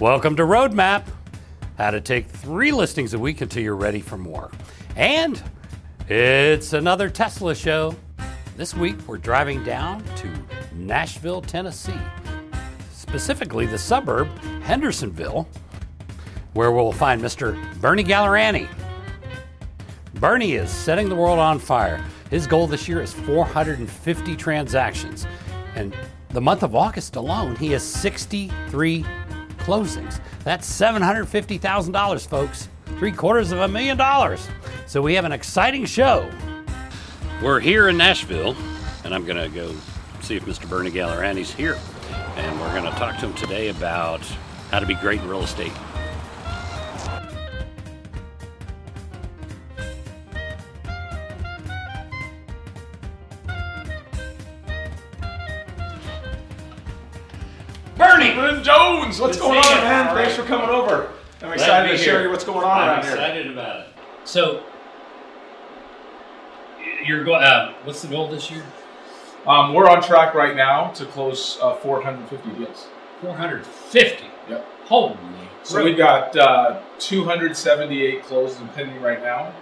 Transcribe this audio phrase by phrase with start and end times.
[0.00, 1.08] Welcome to Roadmap.
[1.76, 4.52] How to take three listings a week until you're ready for more.
[4.94, 5.42] And
[6.08, 7.96] it's another Tesla show.
[8.56, 10.32] This week we're driving down to
[10.72, 11.98] Nashville, Tennessee,
[12.92, 14.28] specifically the suburb
[14.62, 15.48] Hendersonville,
[16.52, 17.58] where we'll find Mr.
[17.80, 18.68] Bernie Gallerani.
[20.14, 22.00] Bernie is setting the world on fire.
[22.30, 25.26] His goal this year is 450 transactions.
[25.74, 25.92] And
[26.28, 29.04] the month of August alone, he has 63
[29.68, 30.18] closings.
[30.44, 32.68] That's $750,000, folks.
[32.98, 34.48] Three quarters of a million dollars.
[34.86, 36.30] So we have an exciting show.
[37.42, 38.56] We're here in Nashville,
[39.04, 39.74] and I'm going to go
[40.22, 40.66] see if Mr.
[40.66, 41.78] Bernie Gallerani's here.
[42.36, 44.22] And we're going to talk to him today about
[44.70, 45.72] how to be great in real estate.
[59.08, 59.82] Jones, what's Good going on, you.
[59.88, 60.14] man?
[60.14, 61.06] Thanks for coming over.
[61.40, 62.24] I'm Glad excited be to, share here.
[62.24, 63.12] you what's going on I'm around here.
[63.12, 63.86] excited about it.
[64.24, 64.62] So,
[67.06, 67.42] you're going.
[67.42, 68.62] Uh, what's the goal this year?
[69.46, 72.88] Um, we're on track right now to close uh, 450 deals.
[73.22, 74.24] 450.
[74.50, 74.66] Yep.
[74.84, 75.16] Holy.
[75.62, 79.52] So we've got uh, 278 closed and pending right now.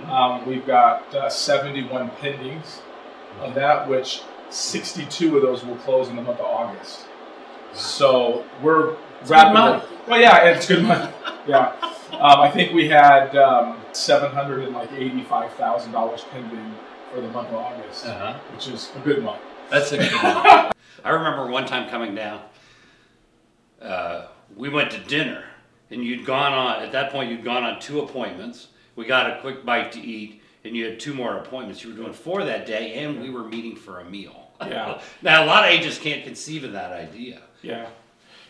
[0.00, 0.08] Mhm.
[0.08, 2.80] Um, we've got uh, 71 pendings
[3.40, 7.06] of that, which 62 of those will close in the month of August.
[7.76, 9.88] So we're It's a good rapidly.
[10.08, 11.12] Well, yeah, it's good month.
[11.46, 11.68] Yeah,
[12.10, 16.74] um, I think we had um, 785 thousand dollars pending
[17.14, 18.34] for the month of August, Uh-huh.
[18.52, 19.40] which is a good month.
[19.70, 20.72] That's a good one.
[21.04, 22.40] I remember one time coming down.
[23.80, 25.44] Uh, we went to dinner,
[25.92, 26.82] and you'd gone on.
[26.82, 28.68] At that point, you'd gone on two appointments.
[28.96, 31.84] We got a quick bite to eat, and you had two more appointments.
[31.84, 34.50] You were doing four that day, and we were meeting for a meal.
[34.60, 35.00] Yeah.
[35.22, 37.42] now a lot of agents can't conceive of that idea.
[37.66, 37.88] Yeah,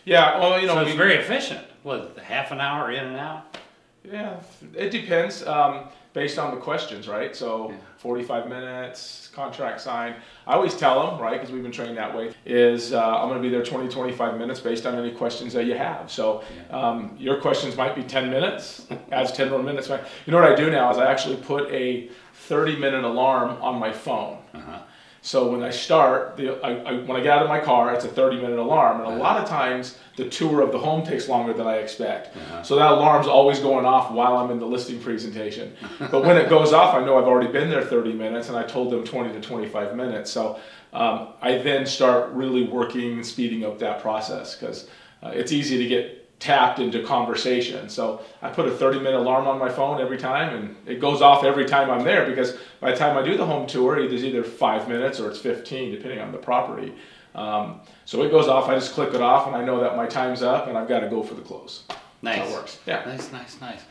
[0.05, 0.39] yeah.
[0.39, 1.65] Well, you know, so it's we- very efficient.
[1.83, 3.57] What, half an hour in and out?
[4.03, 4.39] Yeah,
[4.75, 7.35] it depends um, based on the questions, right?
[7.35, 7.77] So, Yeah.
[7.97, 10.15] 45 minutes, contract signed.
[10.45, 13.41] I always tell them, right, because we've been trained that way, is uh, I'm going
[13.41, 16.09] to be there 20, 25 minutes based on any questions that you have.
[16.11, 19.89] So, um, your questions might be 10 minutes, adds 10 more minutes.
[19.89, 23.77] You know what I do now is I actually put a 30 minute alarm on
[23.79, 24.37] my phone.
[24.53, 24.79] Uh-huh.
[25.21, 28.05] So when I start, the, I, I, when I get out of my car, it's
[28.05, 29.01] a 30 minute alarm.
[29.01, 32.35] And a lot of times, the tour of the home takes longer than I expect.
[32.65, 35.75] So that alarm's always going off while I'm in the listing presentation.
[35.99, 38.63] but when it goes off, I know I've already been there 30 minutes and I
[38.63, 40.31] told them 20 to 25 minutes.
[40.31, 40.59] So
[40.93, 44.89] um, I then start really working and speeding up that process because
[45.21, 47.89] uh, it's easy to get tapped into conversation.
[47.89, 51.21] So I put a 30 minute alarm on my phone every time and it goes
[51.21, 54.23] off every time I'm there because by the time I do the home tour, it's
[54.23, 56.93] either five minutes or it's 15 depending on the property.
[57.33, 60.05] Um, so it goes off, I just click it off and I know that my
[60.05, 61.83] time's up and I've got to go for the close.
[62.21, 62.37] Nice.
[62.37, 62.79] That's how it works.
[62.85, 63.03] Yeah.
[63.05, 63.81] Nice, nice, nice.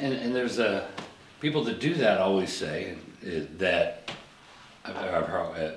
[0.00, 0.88] And, and there's a
[1.40, 2.96] people that do that always say
[3.26, 4.10] uh, that
[4.84, 5.70] I've, I've uh,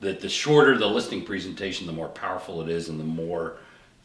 [0.00, 3.58] that the shorter the listing presentation, the more powerful it is, and the more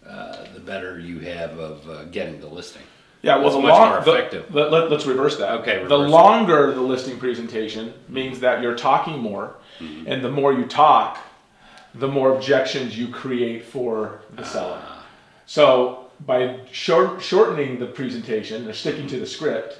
[0.07, 2.81] uh, the better you have of uh, getting the listing.
[3.23, 4.53] Yeah, well, That's the much long, more the- effective.
[4.55, 5.51] let, let, us reverse that.
[5.61, 6.11] Okay, the reverse it.
[6.11, 10.07] longer the listing presentation means that you're talking more, Mm-hmm.
[10.07, 11.19] and the more you talk,
[11.93, 14.81] the more objections you create for the seller.
[14.83, 15.05] Ah.
[15.45, 19.79] So by short, shortening the presentation or sticking to the script,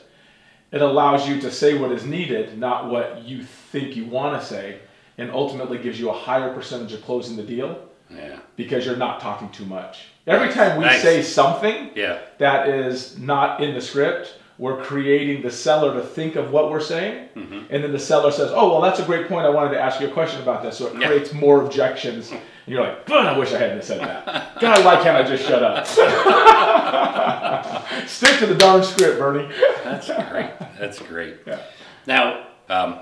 [0.71, 4.45] it allows you to say what is needed, not what you think you want to
[4.45, 4.79] say,
[5.17, 7.79] and ultimately gives you a higher percentage of closing the deal
[8.11, 8.37] Yeah.
[8.55, 10.09] because you're not talking too much.
[10.27, 11.01] Every time we Nice.
[11.01, 12.17] say something, Yeah.
[12.38, 14.35] that is not in the script.
[14.59, 17.59] We're creating the seller to think of what we're saying, Mm-hmm.
[17.69, 19.45] and then the seller says, "Oh, well, that's a great point.
[19.45, 21.07] I wanted to ask you a question about this." So it Yeah.
[21.07, 24.59] creates more objections, and you're like, "God, I wish I hadn't said that.
[24.59, 25.85] God, why can't I just shut up?"
[28.07, 29.47] Stick to the darn script, Bernie.
[29.83, 30.49] That's great.
[30.79, 31.35] That's great.
[31.45, 31.59] Yeah.
[32.07, 32.97] Now, um,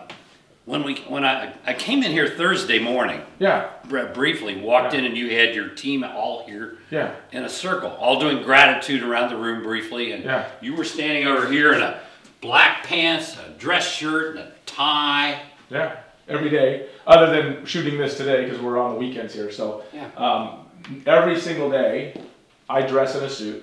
[0.66, 5.00] when we when I I came in here Thursday morning, Yeah, br- briefly walked Yeah.
[5.00, 9.04] in and you had your team all here yeah, in a circle, all doing gratitude
[9.04, 10.46] around the room briefly, and Yeah.
[10.62, 12.00] you were standing over here in a
[12.42, 15.42] black pants, a dress shirt, and a tie.
[15.70, 15.98] yeah.
[16.28, 19.52] Every day, other than shooting this today because we're on the weekends here.
[19.52, 20.08] So Yeah.
[20.18, 20.66] Um,
[21.06, 22.20] every single day,
[22.68, 23.62] I dress in a suit.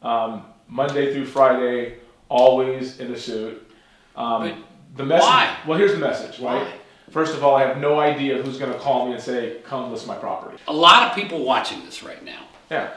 [0.00, 1.94] Um, Monday through Friday,
[2.28, 3.68] always in a suit.
[4.14, 4.62] Um,
[4.96, 5.22] the message.
[5.26, 5.56] why?
[5.66, 6.62] Well, here's the message, right?
[6.62, 6.72] Why?
[7.10, 9.90] First of all, I have no idea who's going to call me and say, "Come
[9.90, 12.90] list my property." A lot of people watching this right now, Yeah,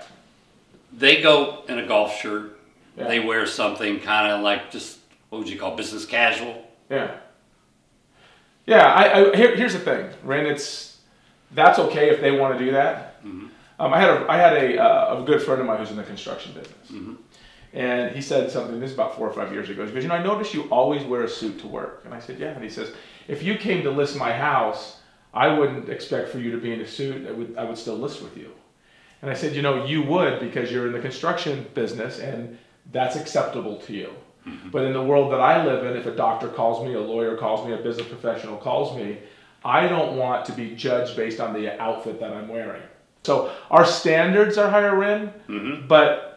[0.91, 2.57] they go in a golf shirt.
[2.95, 3.07] Yeah.
[3.07, 4.99] They wear something kind of like just
[5.29, 6.63] what would you call business casual?
[6.91, 7.15] yeah,
[8.67, 8.85] yeah.
[8.85, 10.45] I, I here, here's the thing, Ren.
[10.45, 10.99] It's
[11.51, 13.15] that's okay if they want to do that.
[13.23, 15.97] Um, I had a I had a, uh, a good friend of mine who's in
[15.97, 16.91] the construction business,
[17.73, 18.79] and he said something.
[18.79, 19.85] This is about four or five years ago.
[19.85, 22.19] He goes, you know, I noticed you always wear a suit to work, and I
[22.19, 22.51] said, yeah.
[22.51, 22.93] And he says,
[23.27, 24.99] if you came to list my house,
[25.33, 27.27] I wouldn't expect for you to be in a suit.
[27.27, 28.51] I would I would still list with you.
[29.21, 32.57] And I said, you know, you would because you're in the construction business, and
[32.91, 34.13] that's acceptable to you.
[34.47, 34.69] Mm-hmm.
[34.69, 37.37] But in the world that I live in, if a doctor calls me, a lawyer
[37.37, 39.19] calls me, a business professional calls me,
[39.63, 42.81] I don't want to be judged based on the outfit that I'm wearing.
[43.23, 45.87] So our standards are higher in, mm-hmm.
[45.87, 46.32] but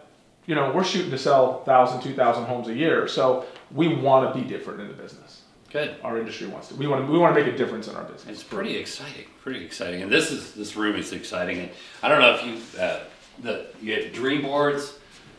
[0.46, 3.08] you know we're shooting to sell 1,000, 2,000 homes a year.
[3.08, 5.42] So we want to be different in the business.
[5.70, 5.96] Good.
[6.02, 6.74] Our industry wants to.
[6.76, 7.12] We want to.
[7.12, 8.26] We want to make a difference in our business.
[8.28, 11.58] It's pretty exciting, pretty exciting, and this is this room is exciting.
[11.58, 11.70] And
[12.02, 13.00] I don't know if you uh,
[13.42, 14.94] the you have dream boards.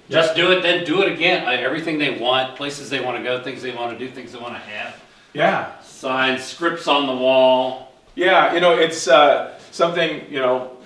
[0.09, 1.45] Just do it, then do it again.
[1.45, 4.39] Everything they want, places they want to go, things they want to do, things they
[4.39, 4.95] want to have.
[5.33, 5.79] Yeah.
[5.81, 7.91] Signs, scripts on the wall.
[8.15, 10.77] Yeah, you know, it's uh, something, you know,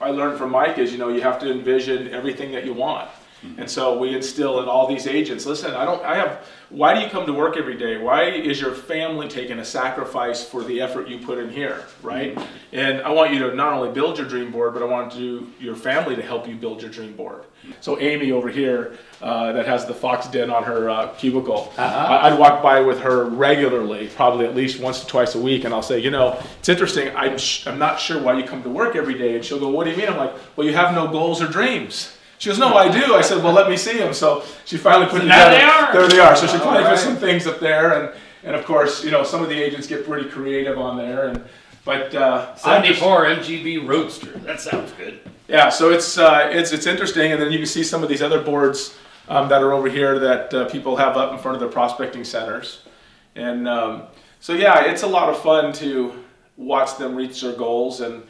[0.00, 3.10] I learned from Mike is, you know, you have to envision everything that you want.
[3.58, 7.00] And so we instill in all these agents, listen, I don't, I have, why do
[7.00, 7.98] you come to work every day?
[7.98, 12.38] Why is your family taking a sacrifice for the effort you put in here, right?
[12.72, 15.50] And I want you to not only build your dream board, but I want you,
[15.58, 17.44] your family to help you build your dream board.
[17.80, 22.30] So Amy over here, uh, that has the fox den on her uh, cubicle, I-
[22.30, 25.74] I'd walk by with her regularly, probably at least once or twice a week, and
[25.74, 27.14] I'll say, you know, it's interesting.
[27.16, 29.68] I'm sh- I'm not sure why you come to work every day, and she'll go,
[29.68, 30.08] what do you mean?
[30.08, 32.16] I'm like, well, you have no goals or dreams.
[32.42, 33.14] She goes, no, I do.
[33.14, 34.12] I said, well, let me see them.
[34.12, 35.50] So she finally put So together.
[35.52, 35.92] there they are.
[35.92, 36.34] There they are.
[36.34, 36.90] So she finally right.
[36.90, 38.12] put some things up there, and
[38.42, 41.44] and of course, you know, some of the agents get pretty creative on there, and
[41.84, 44.32] but uh, I'm just- 74 MGB Roadster.
[44.40, 45.20] That sounds good.
[45.46, 48.22] yeah, so it's uh, it's it's interesting, and then you can see some of these
[48.22, 48.96] other boards
[49.28, 52.24] um, that are over here that uh, people have up in front of their prospecting
[52.24, 52.80] centers,
[53.36, 54.02] and um,
[54.40, 56.24] so yeah, it's a lot of fun to
[56.56, 58.24] watch them reach their goals, and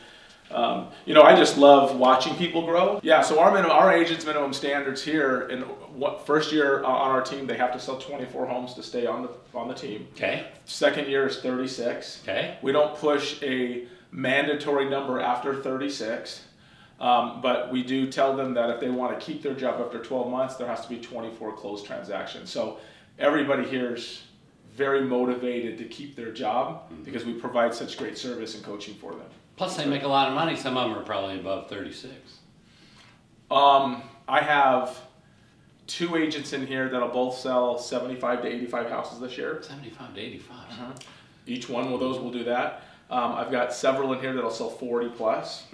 [0.54, 3.00] um, you know, I just love watching people grow.
[3.02, 7.22] Yeah, so our minimum, our agents' minimum standards here, in what first year on our
[7.22, 10.06] team, they have to sell 24 homes to stay on the on the team.
[10.12, 10.46] Okay.
[10.64, 12.20] Second year is 36.
[12.22, 12.58] Okay.
[12.62, 16.44] We don't push a mandatory number after 36,
[17.00, 19.98] um, but we do tell them that if they want to keep their job after
[19.98, 22.50] 12 months, there has to be 24 closed transactions.
[22.50, 22.78] So
[23.18, 24.22] everybody here is
[24.74, 29.12] very motivated to keep their job because we provide such great service and coaching for
[29.12, 29.28] them.
[29.56, 30.56] Plus, they make a lot of money.
[30.56, 32.38] Some of them are probably above 36.
[33.50, 34.98] Um, I have
[35.86, 39.60] two agents in here that'll both sell 75 to 85 houses this year.
[39.62, 40.56] 75 to 85.
[41.46, 42.84] Each one of those will do that.
[43.10, 45.64] Um, I've got several in here that'll sell 40 plus.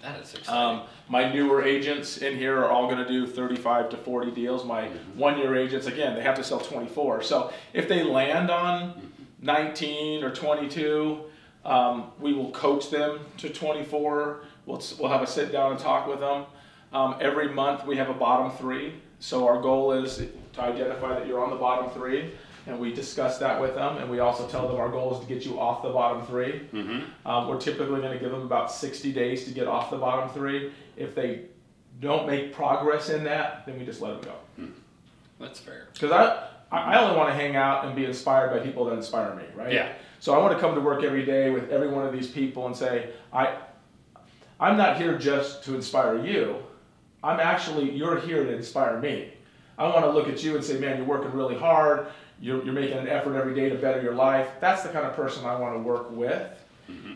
[0.00, 0.54] That is exciting.
[0.54, 4.64] Um, my newer agents in here are all going to do 35 to 40 deals.
[4.64, 7.22] My one year agents, again, they have to sell 24.
[7.22, 9.10] So if they land on
[9.40, 11.24] 19 or 22,
[11.64, 14.42] um, we will coach them to 24.
[14.66, 16.44] We'll, we'll have a sit down and talk with them.
[16.92, 18.94] Um, every month we have a bottom three.
[19.18, 20.22] So our goal is
[20.52, 22.32] to identify that you're on the bottom three.
[22.66, 25.26] And we discuss that with them, and we also tell them our goal is to
[25.26, 26.62] get you off the bottom 3
[27.26, 30.30] um, we're typically going to give them about 60 days to get off the bottom
[30.30, 30.72] three.
[30.96, 31.42] If they
[32.00, 34.64] don't make progress in that, then we just let them go.
[35.38, 35.88] That's fair.
[35.92, 38.94] Because I, I I only want to hang out and be inspired by people that
[38.94, 39.70] inspire me, right?
[39.72, 39.92] Yeah.
[40.24, 42.66] So I want to come to work every day with every one of these people
[42.66, 43.58] and say, I,
[44.58, 46.62] I'm not here just to inspire you.
[47.22, 49.34] I'm actually, you're here to inspire me.
[49.76, 52.06] I want to look at you and say, man, you're working really hard.
[52.40, 54.48] You're, you're making an effort every day to better your life.
[54.62, 56.40] That's the kind of person I want to work with.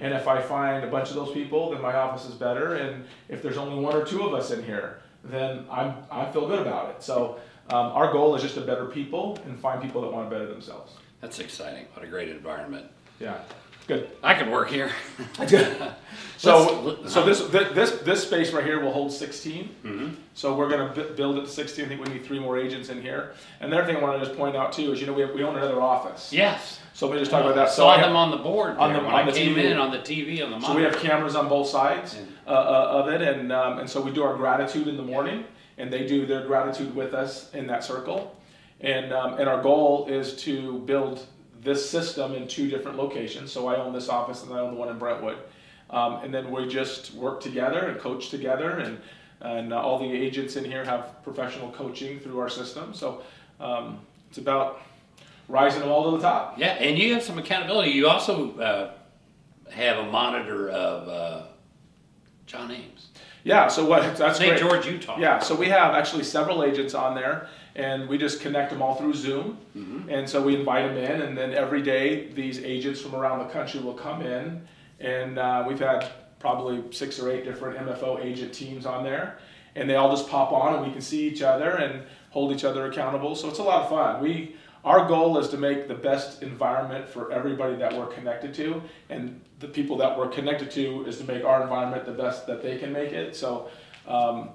[0.02, 2.74] And if I find a bunch of those people, then my office is better.
[2.74, 6.46] And if there's only one or two of us in here, then I'm, I feel
[6.46, 7.02] good about it.
[7.02, 10.36] So um, our goal is just to better people and find people that want to
[10.36, 10.92] better themselves.
[11.22, 11.86] That's exciting.
[11.94, 12.86] What a great environment.
[13.20, 13.38] Yeah,
[13.86, 14.10] good.
[14.22, 14.90] I could work here.
[16.40, 20.16] So, so this, this, this space right here will hold 16.
[20.34, 21.84] So we're gonna bu- build it to 16.
[21.84, 23.32] I think we need three more agents in here.
[23.60, 25.32] And the other thing I wanna just point out too is, you know, we, have,
[25.34, 26.32] we own another office.
[26.32, 26.78] Yes.
[26.94, 27.70] So let me just talk about that.
[27.70, 29.64] So Saw I them on the board on the- when on I the came TV.
[29.72, 30.66] in on the TV on the Monitor.
[30.72, 34.00] So we have cameras on both sides uh, uh, of it, and um, and so
[34.00, 35.42] we do our gratitude in the morning,
[35.76, 38.36] and they do their gratitude with us in that circle,
[38.80, 41.26] and um, and our goal is to build
[41.68, 43.52] this system in two different locations.
[43.52, 45.36] So I own this office, and I own the one in Brentwood,
[45.90, 48.98] um, and then we just work together and coach together, and
[49.40, 52.92] and uh, all the agents in here have professional coaching through our system.
[52.92, 53.22] So
[53.60, 54.80] um, it's about
[55.46, 56.58] rising them all to the top.
[56.58, 57.92] Yeah, and you have some accountability.
[57.92, 58.90] You also uh,
[59.70, 61.42] have a monitor of uh,
[62.46, 63.08] John Ames,
[63.44, 63.68] Yeah.
[63.68, 64.16] So what?
[64.16, 64.58] That's St.
[64.58, 65.18] George, Utah.
[65.18, 68.96] Yeah, so we have actually several agents on there, and we just connect them all
[68.96, 69.56] through Zoom.
[70.10, 73.52] And so we invite them in, and then every day these agents from around the
[73.52, 74.66] country will come in,
[74.98, 79.38] and uh, we've had probably six or eight different MFO agent teams on there,
[79.76, 82.64] and they all just pop on, and we can see each other and hold each
[82.64, 83.36] other accountable.
[83.36, 84.22] So it's a lot of fun.
[84.22, 88.82] We our goal is to make the best environment for everybody that we're connected to,
[89.08, 92.60] and the people that we're connected to is to make our environment the best that
[92.60, 93.36] they can make it.
[93.36, 93.70] So.
[94.08, 94.50] Um,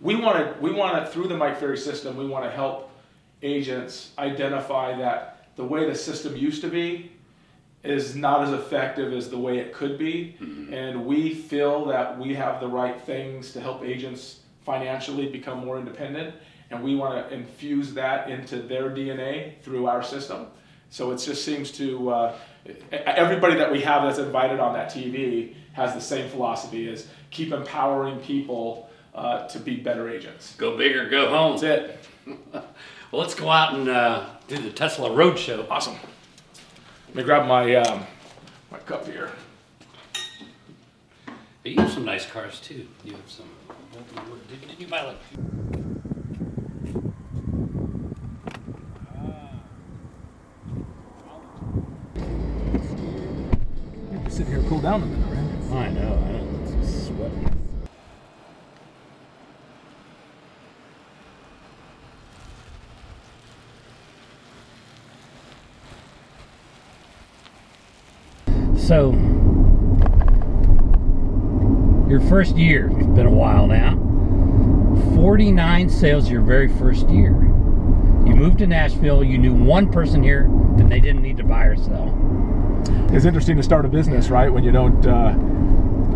[0.00, 2.90] we want to we want to through the Mike Ferry system we want to help
[3.42, 7.12] agents identify that the way the system used to be
[7.82, 10.36] is not as effective as the way it could be.
[10.40, 10.74] Mm-hmm.
[10.74, 15.78] and we feel that we have the right things to help agents financially become more
[15.78, 16.34] independent.
[16.70, 20.46] And we want to infuse that into their dna through our system.
[20.90, 22.38] So it just seems to uh,
[22.92, 27.52] everybody that we have that's invited on that tv has the same philosophy is keep
[27.52, 30.54] empowering people uh, to be better agents.
[30.56, 31.58] Go big or go home.
[31.58, 32.06] That's it.
[32.52, 32.64] well,
[33.12, 35.68] let's go out and uh, do the Tesla Roadshow.
[35.70, 35.96] Awesome.
[37.08, 38.06] Let me grab my um,
[38.70, 39.30] my cup here.
[41.64, 42.86] You have some nice cars too.
[43.04, 43.48] You have some.
[44.48, 45.16] Did, did you buy like?
[54.10, 55.86] You have to sit here and cool down a minute, right?
[55.86, 56.00] I know.
[56.00, 56.80] I know.
[56.80, 57.60] It's sweating.
[68.90, 69.12] So,
[72.08, 73.94] your first year, it's been a while now.
[75.14, 77.30] 49 sales your very first year.
[78.26, 81.66] You moved to Nashville, you knew one person here, and they didn't need to buy
[81.66, 82.12] or sell.
[83.12, 85.34] It's interesting to start a business, right, when you don't uh,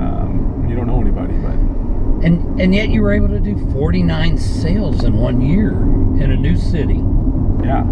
[0.01, 1.53] um, you don't know anybody, but
[2.27, 6.37] and and yet you were able to do 49 sales in one year in a
[6.37, 7.05] new city.
[7.65, 7.85] Yeah.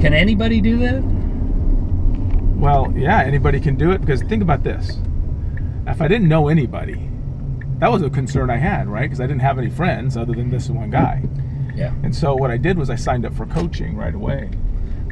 [0.00, 1.11] Can anybody do that?
[2.62, 5.00] Well, yeah, anybody can do it because think about this.
[5.88, 7.10] If I didn't know anybody,
[7.78, 9.02] that was a concern I had, right?
[9.02, 11.24] Because I didn't have any friends other than this one guy.
[11.74, 11.92] Yeah.
[12.04, 14.48] And so what I did was I signed up for coaching right away.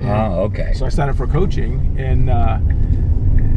[0.01, 0.75] Oh, okay.
[0.75, 2.59] So I signed up for coaching, and uh,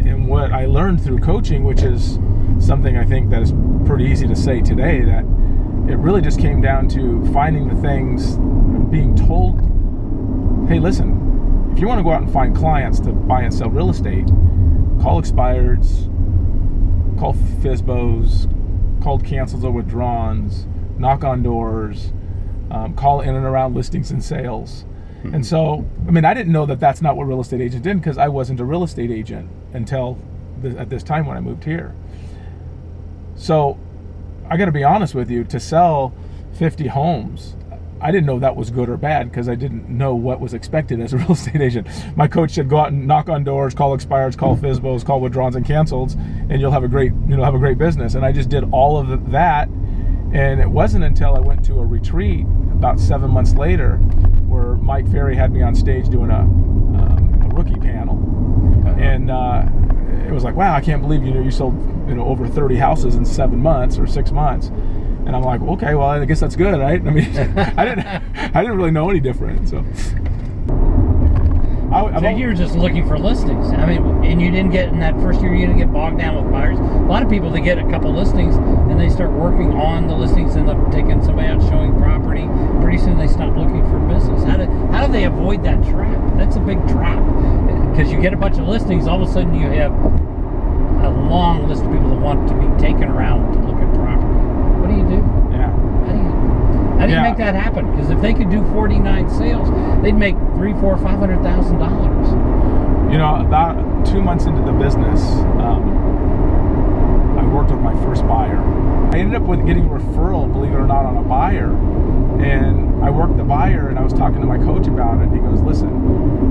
[0.09, 2.17] and what I learned through coaching, which is
[2.57, 3.53] something I think that is
[3.85, 5.23] pretty easy to say today, that
[5.87, 8.37] it really just came down to finding the things,
[8.89, 9.59] being told,
[10.67, 11.22] hey, listen,
[11.73, 14.27] if you want to go out and find clients to buy and sell real estate,
[15.01, 16.07] call expireds,
[17.19, 20.67] call FSBOs, call cancels or withdrawns,
[20.99, 22.13] knock on doors,
[22.69, 24.85] um, call in and around listings and sales.
[25.23, 25.35] Mm-hmm.
[25.35, 27.97] And so, I mean, I didn't know that that's not what real estate agents did
[27.97, 30.19] because I wasn't a real estate agent until
[30.61, 31.95] th- at this time when I moved here.
[33.35, 33.79] So,
[34.47, 36.13] I got to be honest with you, to sell
[36.53, 37.55] 50 homes
[38.03, 40.99] I didn't know that was good or bad because I didn't know what was expected
[40.99, 41.87] as a real estate agent.
[42.17, 45.55] My coach said, "Go out and knock on doors, call expireds, call FSBOs, call withdrawals
[45.55, 48.49] and cancels, and you'll have a great you'll have a great business." And I just
[48.49, 49.69] did all of that,
[50.33, 53.95] and it wasn't until I went to a retreat about seven months later,
[54.47, 58.17] where Mike Ferry had me on stage doing a, um, a rookie panel,
[58.99, 59.63] and uh,
[60.27, 61.73] it was like, "Wow, I can't believe you know you sold
[62.09, 64.71] you know over 30 houses in seven months or six months."
[65.25, 66.99] And I'm like, okay, well, I guess that's good, right?
[66.99, 67.25] I mean,
[67.77, 69.69] I didn't, I didn't really know any different.
[69.69, 69.85] So,
[71.93, 73.69] I, so you were just looking for listings.
[73.71, 75.53] I mean, and you didn't get in that first year.
[75.53, 76.79] You didn't get bogged down with buyers.
[76.79, 80.15] A lot of people they get a couple listings and they start working on the
[80.15, 82.47] listings, end up taking somebody out showing property.
[82.81, 84.43] Pretty soon they stop looking for business.
[84.43, 86.19] How do how do they avoid that trap?
[86.35, 87.21] That's a big trap
[87.91, 89.05] because you get a bunch of listings.
[89.05, 92.65] All of a sudden you have a long list of people that want to be
[92.81, 94.25] taken around to look at property.
[94.81, 95.19] What do you do?
[95.51, 95.71] Yeah.
[96.05, 97.89] How do you, how do you make that happen?
[97.91, 99.69] Because if they could do 49 sales,
[100.01, 102.29] they'd make three, four, five hundred thousand dollars.
[103.11, 105.21] You know, about two months into the business,
[105.61, 105.83] um,
[107.37, 108.57] I worked with my first buyer.
[109.13, 111.69] I ended up with getting a referral, believe it or not, on a buyer.
[112.41, 115.23] And I worked the buyer, and I was talking to my coach about it.
[115.23, 115.89] And he goes, "Listen,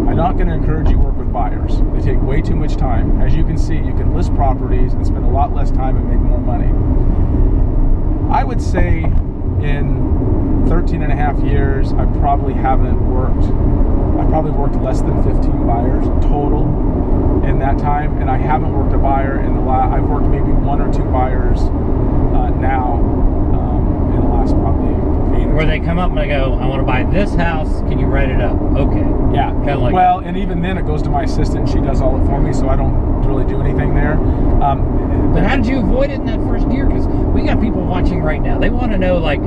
[0.09, 1.81] I'm not going to encourage you to work with buyers.
[1.93, 3.21] They take way too much time.
[3.21, 6.09] As you can see, you can list properties and spend a lot less time and
[6.09, 6.71] make more money."
[8.33, 14.53] I would say in 13 and a half years, I probably haven't worked, I probably
[14.53, 16.65] worked less than 15 buyers total
[17.45, 18.17] in that time.
[18.23, 21.05] And I haven't worked a buyer in the last, I've worked maybe one or two
[21.05, 22.95] buyers uh, now
[23.53, 24.93] um, in the last probably
[25.53, 27.81] where they come up and they go, I want to buy this house.
[27.81, 28.57] Can you write it up?
[28.59, 29.05] Okay.
[29.37, 29.51] Yeah.
[29.51, 29.93] Kind of like.
[29.93, 30.29] Well, that.
[30.29, 31.69] and even then, it goes to my assistant.
[31.69, 34.15] She does all it for me, so I don't really do anything there.
[34.63, 36.87] Um, but how did you avoid it in that first year?
[36.87, 38.59] Because we got people watching right now.
[38.59, 39.41] They want to know, like,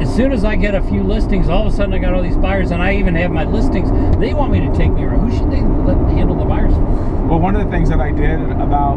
[0.00, 2.22] as soon as I get a few listings, all of a sudden I got all
[2.22, 3.90] these buyers, and I even have my listings.
[4.18, 5.30] They want me to take me around.
[5.30, 6.82] Who should they let handle the buyers for?
[7.28, 8.96] Well, one of the things that I did about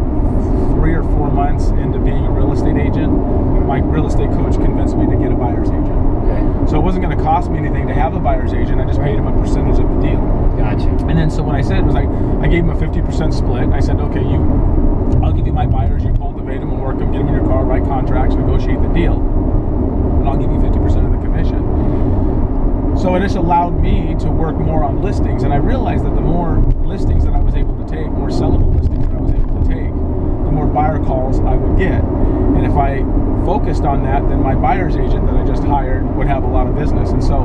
[0.75, 3.11] three or four months into being a real estate agent,
[3.65, 5.87] my real estate coach convinced me to get a buyer's agent.
[6.25, 6.69] Okay.
[6.69, 8.81] So it wasn't going to cost me anything to have a buyer's agent.
[8.81, 10.19] I just paid him a percentage of the deal.
[10.57, 10.89] Gotcha.
[11.07, 12.09] And then so what I said was like,
[12.41, 13.69] I gave him a 50% split.
[13.69, 14.41] I said, okay, you,
[15.23, 16.03] I'll give you my buyers.
[16.03, 18.89] You cultivate them and work them, get them in your car, write contracts, negotiate the
[18.89, 21.61] deal, and I'll give you 50% of the commission.
[22.97, 26.21] So it just allowed me to work more on listings, and I realized that the
[26.21, 29.61] more listings that I was able to take, more sellable listings that I was able
[29.61, 32.03] to take, the more buyer calls I would get.
[32.03, 32.99] And if I
[33.45, 36.67] focused on that, then my buyer's agent that I just hired would have a lot
[36.67, 37.11] of business.
[37.11, 37.41] And so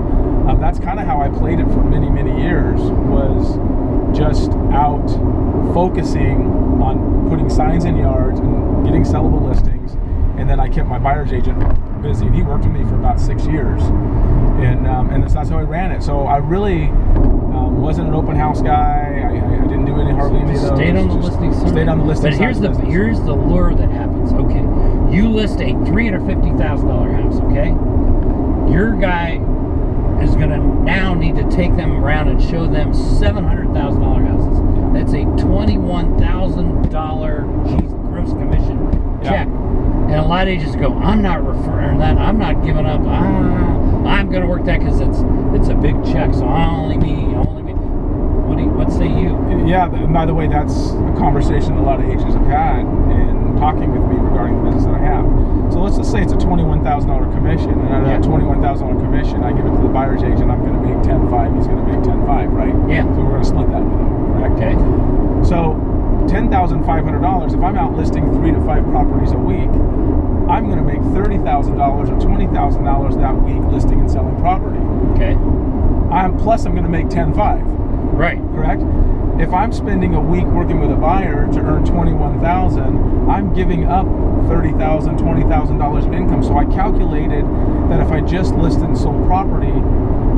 [0.49, 2.81] um, that's kind of how I played it for many, many years.
[2.81, 3.59] Was
[4.17, 5.07] just out
[5.75, 9.93] focusing on putting signs in yards and getting sellable listings,
[10.39, 11.59] and then I kept my buyer's agent
[12.03, 12.27] busy.
[12.27, 15.59] And he worked with me for about six years, and um, and that's, that's how
[15.59, 16.03] I ran it.
[16.03, 19.23] So I really um, wasn't an open house guy.
[19.23, 20.77] I, I, didn't do any hardly any of those.
[20.77, 21.69] Stayed on the Just listing.
[21.69, 22.89] Stayed on the listing But here's the business.
[22.89, 24.33] here's the lure that happens.
[24.33, 27.41] Okay, you list a three hundred fifty thousand dollar house.
[27.41, 27.69] Okay,
[28.73, 29.35] your guy
[30.23, 34.03] is going to now need to take them around and show them seven hundred thousand
[34.03, 34.70] dollar houses.
[34.93, 37.43] That's a twenty one thousand dollar
[38.11, 38.89] gross commission
[39.23, 39.31] Yeah.
[39.31, 39.47] check.
[39.47, 42.19] And a lot of agents go, I'm not referring that.
[42.19, 43.01] I'm not giving up.
[43.05, 45.19] Ah, I'm going to work that because it's
[45.55, 46.35] it's a big check.
[46.35, 47.73] So I only me, only me.
[47.75, 49.39] What do you, what say you?
[49.67, 53.93] Yeah, by the way, that's a conversation a lot of agents have had in talking
[53.93, 55.29] with me regarding the business that I have.
[55.73, 58.29] So let's just say it's a twenty-one thousand dollar commission, and out of that Yeah.
[58.29, 60.51] twenty-one thousand dollar commission, I give it to the buyer's agent.
[60.51, 61.53] I'm going to make ten five.
[61.55, 62.73] He's going to make ten five, right?
[62.89, 63.05] Yeah.
[63.05, 64.55] So we're going to split that with him, correct?
[64.57, 64.75] Okay.
[65.45, 65.77] So
[66.27, 67.53] ten thousand five hundred dollars.
[67.53, 69.69] If I'm out listing three to five properties a week,
[70.49, 74.11] I'm going to make thirty thousand dollars or twenty thousand dollars that week listing and
[74.11, 74.81] selling property.
[75.15, 75.37] Okay.
[76.11, 77.61] I'm plus I'm going to make ten five
[78.13, 78.39] Right.
[78.55, 78.83] correct?
[79.41, 83.87] If I'm spending a week working with a buyer to earn twenty-one thousand, I'm giving
[83.87, 84.07] up
[84.49, 86.43] thirty thousand, twenty thousand dollars of income.
[86.43, 87.45] So I calculated
[87.89, 89.73] that if I just listed and sold property,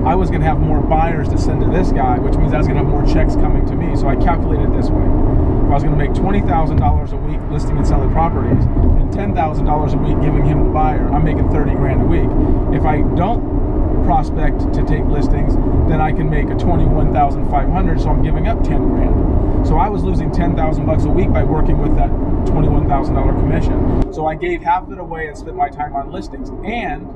[0.07, 2.58] I was going to have more buyers to send to this guy, which means I
[2.58, 3.97] was going to have more checks coming to me.
[3.97, 7.17] So I calculated this way: if I was going to make twenty thousand dollars a
[7.17, 8.65] week listing and selling properties,
[9.02, 12.06] and ten thousand dollars a week giving him the buyer, I'm making thirty grand a
[12.06, 12.30] week.
[12.78, 13.72] If I don't
[14.04, 15.54] prospect to take listings,
[15.88, 18.00] then I can make a twenty-one thousand five hundred.
[18.00, 19.67] So I'm giving up ten grand.
[19.67, 22.08] So I was losing ten thousand bucks a week by working with that
[22.47, 24.12] twenty-one thousand dollar commission.
[24.12, 26.50] So I gave half of it away and spent my time on listings.
[26.65, 27.06] And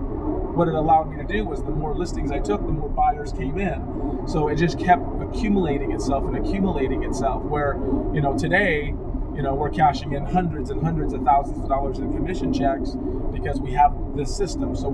[0.55, 3.33] what it allowed me to do was the more listings I took, the more buyers
[3.33, 4.27] came in.
[4.27, 7.43] So it just kept accumulating itself and accumulating itself.
[7.43, 7.75] Where
[8.15, 8.95] you know today.
[9.35, 12.97] You know, we're cashing in hundreds and hundreds of thousands of dollars in commission checks
[13.31, 14.75] because we have this system.
[14.75, 14.93] So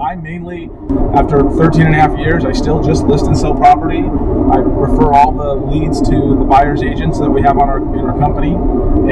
[0.00, 0.70] I mainly,
[1.14, 3.98] after 13 and a half years, I still just list and sell property.
[3.98, 8.00] I refer all the leads to the buyer's agents that we have on our in
[8.00, 8.54] our company,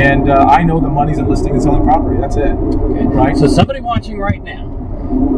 [0.02, 2.18] and uh, I know the money's in listing and selling property.
[2.20, 3.04] That's it, Okay.
[3.06, 3.36] right?
[3.36, 4.68] So somebody watching right now,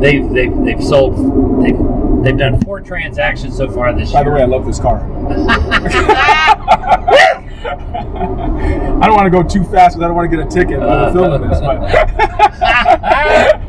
[0.00, 1.78] they've they've they've sold they've
[2.24, 4.30] they've done four transactions so far this By year.
[4.30, 5.00] By the way, I love this car.
[7.64, 10.80] I don't want to go too fast because I don't want to get a ticket
[10.80, 11.60] we're filming this.
[11.60, 13.60] But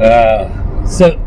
[0.00, 1.20] Uh, so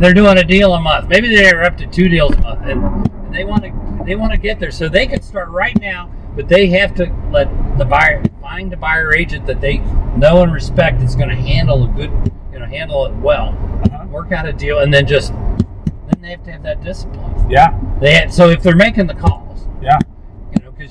[0.00, 1.08] they're doing a deal a month.
[1.08, 4.38] Maybe they're up to two deals a month, and they want to they want to
[4.38, 4.70] get there.
[4.70, 8.76] So they could start right now, but they have to let the buyer find a
[8.76, 9.78] buyer agent that they
[10.16, 12.10] know and respect that's going to handle a good,
[12.52, 13.48] you know, handle it well,
[13.90, 14.06] Uh-huh.
[14.08, 17.50] work out a deal, and then just then they have to have that discipline.
[17.50, 19.98] yeah, They had, so if they're making the calls, yeah.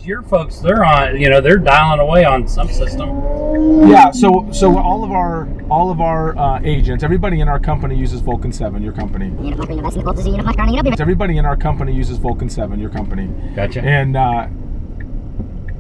[0.06, 3.10] You know, because your folks they're on, you know, they're dialing away on some system.
[3.90, 7.98] Yeah, so so all of our all of our uh, agents, everybody in our company
[7.98, 8.82] uses Vulcan Seven.
[8.84, 9.34] Your company.
[11.00, 12.80] Everybody in our company uses Vulcan Seven.
[12.80, 13.28] Your company.
[13.56, 13.82] Gotcha.
[13.82, 14.48] And uh,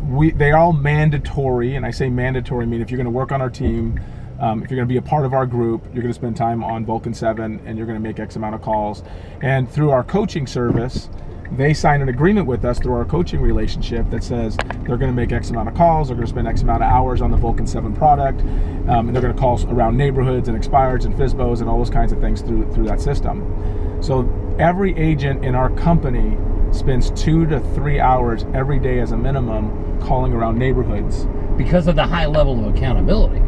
[0.09, 3.11] we they are all mandatory, and I say mandatory, I mean if you're going to
[3.11, 3.99] work on our team,
[4.39, 6.35] um, if you're going to be a part of our group, you're going to spend
[6.35, 9.03] time on Vulcan Seven, and you're going to make X amount of calls.
[9.41, 11.09] And through our coaching service,
[11.51, 15.13] they sign an agreement with us through our coaching relationship that says they're going to
[15.13, 17.37] make X amount of calls, they're going to spend X amount of hours on the
[17.37, 21.61] Vulcan 7 product, um, and they're going to call around neighborhoods and expireds and FSBOs
[21.61, 23.97] and all those kinds of things through through that system.
[24.01, 24.27] So
[24.59, 26.37] every agent in our company
[26.71, 31.27] spends two to three hours every day as a minimum calling around neighborhoods.
[31.55, 33.39] because of the high level of accountability.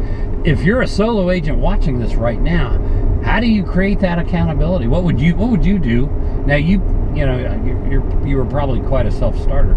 [0.48, 2.78] If you're a solo agent watching this right now,
[3.24, 4.86] how do you create that accountability?
[4.86, 6.06] What would you What would you do?
[6.46, 6.78] Now you
[7.16, 9.74] you know you're, you're were probably quite a self starter.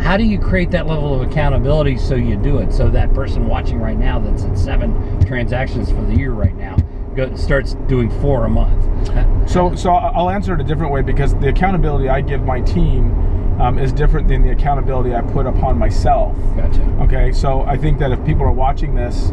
[0.00, 2.72] How do you create that level of accountability so you do it?
[2.72, 6.76] So that person watching right now that's at seven transactions for the year right now
[7.14, 9.50] go, starts doing four a month.
[9.50, 13.12] So, so I'll answer it a different way because the accountability I give my team
[13.60, 16.36] um, is different than the accountability I put upon myself.
[16.56, 16.82] Gotcha.
[17.02, 19.32] Okay, so I think that if people are watching this,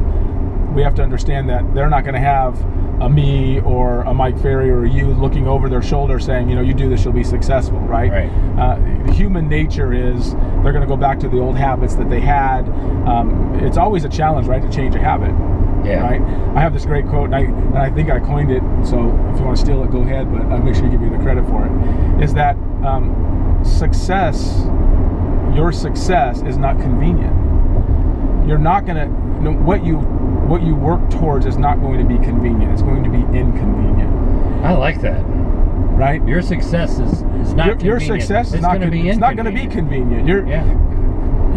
[0.74, 2.56] we have to understand that they're not going to have
[3.02, 6.62] a me or a Mike Ferry or you looking over their shoulder saying, you know,
[6.62, 8.12] you do this, you'll be successful, right?
[8.12, 8.30] Right.
[8.60, 12.20] Uh, human nature is they're going to go back to the old habits that they
[12.20, 12.68] had.
[13.08, 15.34] Um, it's always a challenge, right, to change a habit.
[15.86, 16.02] Yeah.
[16.02, 16.22] Right.
[16.58, 18.62] I have this great quote, and I, and I think I coined it.
[18.86, 18.98] So
[19.32, 20.30] if you want to steal it, go ahead.
[20.32, 22.24] But I'll make sure you give me the credit for it.
[22.24, 24.66] Is that um, success?
[25.56, 27.34] Your success is not convenient.
[28.46, 29.06] You're not going to
[29.40, 29.98] you know, what you
[30.50, 32.72] what you work towards is not going to be convenient.
[32.74, 34.10] It's going to be inconvenient.
[34.66, 35.22] I like that.
[35.24, 36.26] Right.
[36.28, 39.20] Your success is, is not your, your success is it's not going to be it's
[39.20, 40.28] not going to be convenient.
[40.28, 40.66] You're Yeah.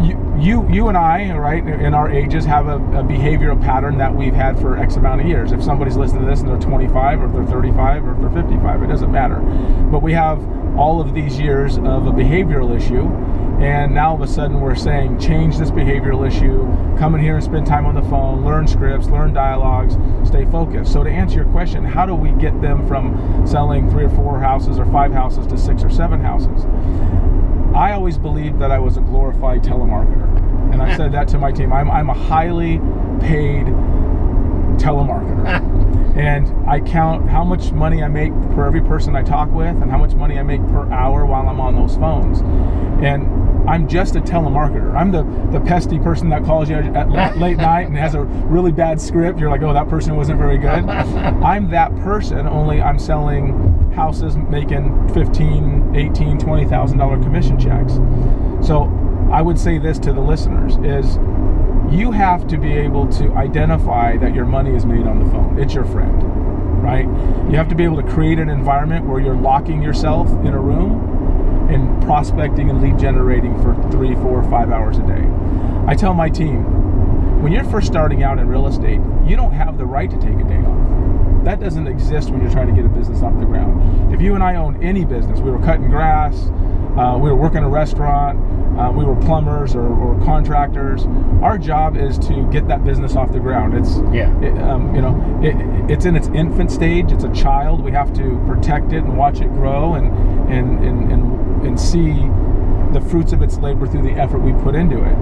[0.03, 4.13] you, you you and I, right, in our ages, have a, a behavioral pattern that
[4.15, 5.53] we've had for X amount of years.
[5.53, 8.43] If somebody's listening to this and they're 25, or if they're 35, or if they're
[8.43, 9.37] 55, it doesn't matter.
[9.91, 10.41] But we have
[10.77, 13.07] all of these years of a behavioral issue,
[13.63, 16.67] and now all of a sudden we're saying change this behavioral issue.
[16.99, 19.97] Come in here and spend time on the phone, learn scripts, learn dialogues,
[20.29, 20.93] stay focused.
[20.93, 24.41] So to answer your question, how do we get them from selling three or four
[24.41, 26.65] houses or five houses to six or seven houses?
[27.75, 30.73] I always believed that I was a glorified telemarketer.
[30.73, 31.73] And I said that to my team.
[31.73, 32.79] I'm, I'm a highly
[33.21, 33.67] paid
[34.79, 35.69] telemarketer.
[36.15, 39.91] and I count how much money I make per every person I talk with and
[39.91, 42.41] how much money I make per hour while I'm on those phones.
[43.03, 44.95] And I'm just a telemarketer.
[44.95, 45.23] I'm the,
[45.57, 49.01] the pesty person that calls you at la- late night and has a really bad
[49.01, 49.39] script.
[49.39, 50.69] You're like, oh, that person wasn't very good.
[50.89, 57.95] I'm that person, only I'm selling houses making 15, 18, 20,000 dollar commission checks.
[58.67, 58.91] So
[59.33, 61.17] I would say this to the listeners is
[61.93, 65.59] you have to be able to identify that your money is made on the phone.
[65.59, 67.05] It's your friend, right?
[67.51, 70.59] You have to be able to create an environment where you're locking yourself in a
[70.59, 75.29] room and prospecting and lead generating for three, four, five hours a day.
[75.87, 76.65] I tell my team,
[77.43, 80.39] when you're first starting out in real estate, you don't have the right to take
[80.39, 81.45] a day off.
[81.45, 84.15] That doesn't exist when you're trying to get a business off the ground.
[84.15, 86.51] If you and I owned any business, we were cutting grass,
[86.97, 88.39] uh, we were working a restaurant,
[88.79, 91.05] uh, we were plumbers or, or, contractors.
[91.43, 93.75] Our job is to get that business off the ground.
[93.75, 94.35] It's Yeah.
[94.41, 97.13] it, um, you know, it, it's in its infant stage.
[97.13, 97.83] It's a child.
[97.83, 100.07] We have to protect it and watch it grow and
[100.51, 102.13] and and and, and see
[102.93, 105.17] the fruits of its labor through the effort we put into it.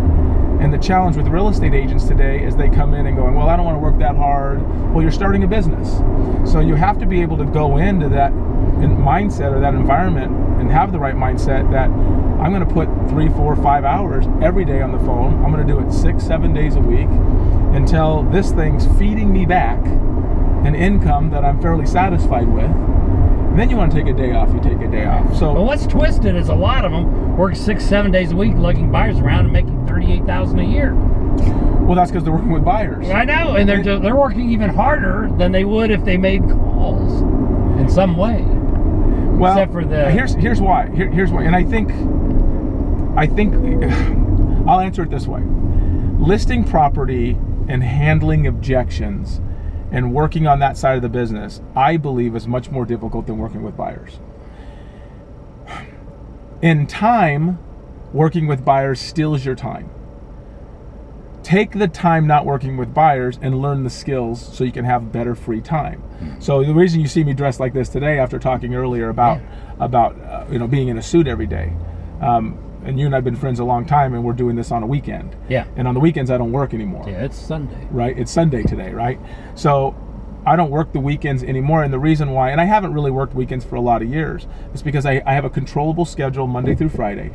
[0.60, 3.48] And the challenge with real estate agents today is they come in and going, well,
[3.48, 4.60] I don't want to work that hard.
[4.92, 5.98] Well, you're starting a business,
[6.50, 8.32] so you have to be able to go into that
[8.88, 11.90] mindset or that environment and have the right mindset that
[12.40, 15.44] I'm going to put three, four, five hours every day on the phone.
[15.44, 17.08] I'm going to do it six, seven days a week
[17.74, 19.78] until this thing's feeding me back
[20.64, 22.64] an income that I'm fairly satisfied with.
[22.64, 25.36] And then you want to take a day off, you take a day off.
[25.36, 28.54] So But what's twisted is a lot of them work six, seven days a week,
[28.54, 30.94] lugging buyers around and making thirty-eight thousand a year.
[30.94, 33.10] Well, that's because they're working with buyers.
[33.10, 37.22] I know, and they're they're working even harder than they would if they made calls
[37.80, 38.44] in some way.
[39.40, 40.90] Well, Except for the- here's here's why.
[40.94, 41.90] Here, here's why, and I think
[43.16, 43.54] I think
[44.68, 45.42] I'll answer it this way:
[46.18, 49.40] listing property and handling objections
[49.90, 53.38] and working on that side of the business, I believe, is much more difficult than
[53.38, 54.20] working with buyers.
[56.60, 57.58] In time,
[58.12, 59.88] working with buyers steals your time.
[61.42, 65.10] Take the time not working with buyers and learn the skills so you can have
[65.10, 66.02] better free time.
[66.38, 69.40] So the reason you see me dressed like this today, after talking earlier about
[69.78, 71.72] about uh, you know being in a suit every day,
[72.20, 74.82] um, and you and I've been friends a long time, and we're doing this on
[74.82, 75.34] a weekend.
[75.48, 75.64] Yeah.
[75.76, 77.88] And on the weekends, I don't work anymore Yeah, it's Sunday.
[77.90, 78.16] right?
[78.18, 79.18] It's Sunday today, right?
[79.54, 79.94] So
[80.46, 81.82] I don't work the weekends anymore.
[81.84, 84.46] And the reason why, and I haven't really worked weekends for a lot of years,
[84.74, 87.32] is because I, I have a controllable schedule Monday through Friday.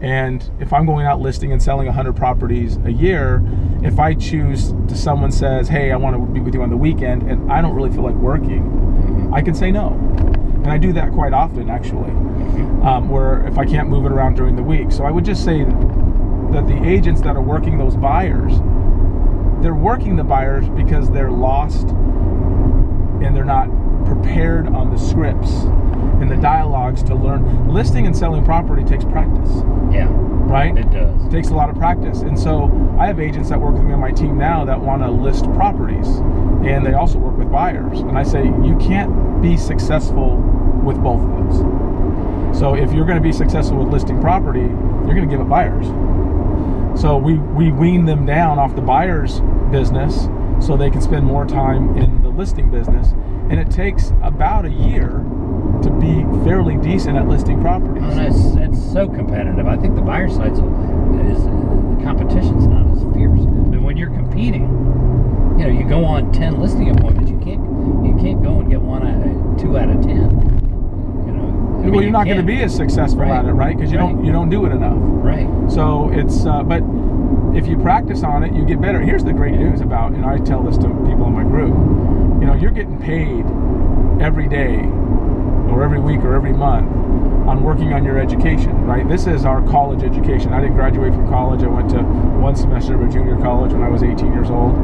[0.00, 3.42] And if I'm going out listing and selling 100 properties a year,
[3.82, 6.76] if I choose to someone says, hey, I want to be with you on the
[6.76, 9.92] weekend, and I don't really feel like working, I can say no.
[10.62, 12.10] And I do that quite often, actually,
[12.82, 14.90] um, where if I can't move it around during the week.
[14.90, 18.58] So I would just say that the agents that are working those buyers,
[19.62, 23.68] they're working the buyers because they're lost and they're not
[24.06, 25.50] prepared on the scripts
[26.20, 27.68] and the dialogues to learn.
[27.72, 29.48] Listing and selling property takes practice,
[29.90, 30.76] Yeah, right?
[30.76, 31.24] it does.
[31.26, 32.20] It takes a lot of practice.
[32.20, 35.02] And so I have agents that work with me on my team now that want
[35.02, 36.06] to list properties
[36.64, 38.00] and they also work with buyers.
[38.00, 40.36] And I say, you can't be successful
[40.84, 42.58] with both of those.
[42.58, 45.48] So if you're going to be successful with listing property, you're going to give it
[45.48, 45.86] buyers.
[47.00, 50.28] So we, we wean them down off the buyer's business
[50.64, 53.12] so they can spend more time in the listing business.
[53.48, 55.24] and it takes about a year
[55.82, 58.02] to be fairly decent at listing properties.
[58.02, 59.66] And it's, it's so competitive.
[59.66, 63.40] I think the buyer side is the competition's not as fierce.
[63.70, 64.62] But when you're competing,
[65.58, 67.60] you know, you go on ten listing appointments, you can't
[68.06, 70.30] you can't go and get one out of two out of ten.
[71.26, 73.30] You know, I mean, well, you you're not going to be as successful Right.
[73.38, 73.76] at it, right?
[73.76, 74.98] Because you don't you don't do it enough.
[75.00, 75.46] right.
[75.70, 76.82] So it's uh, but
[77.56, 79.00] if you practice on it, you get better.
[79.00, 81.74] Here's the great news about, and I tell this to people in my group.
[82.40, 83.44] You know, you're getting paid
[84.22, 84.76] every day,
[85.70, 86.90] or every week, or every month
[87.48, 88.84] on working on your education.
[88.84, 89.08] Right?
[89.08, 90.52] This is our college education.
[90.52, 91.62] I didn't graduate from college.
[91.62, 94.74] I went to one semester of a junior college when I was 18 years old,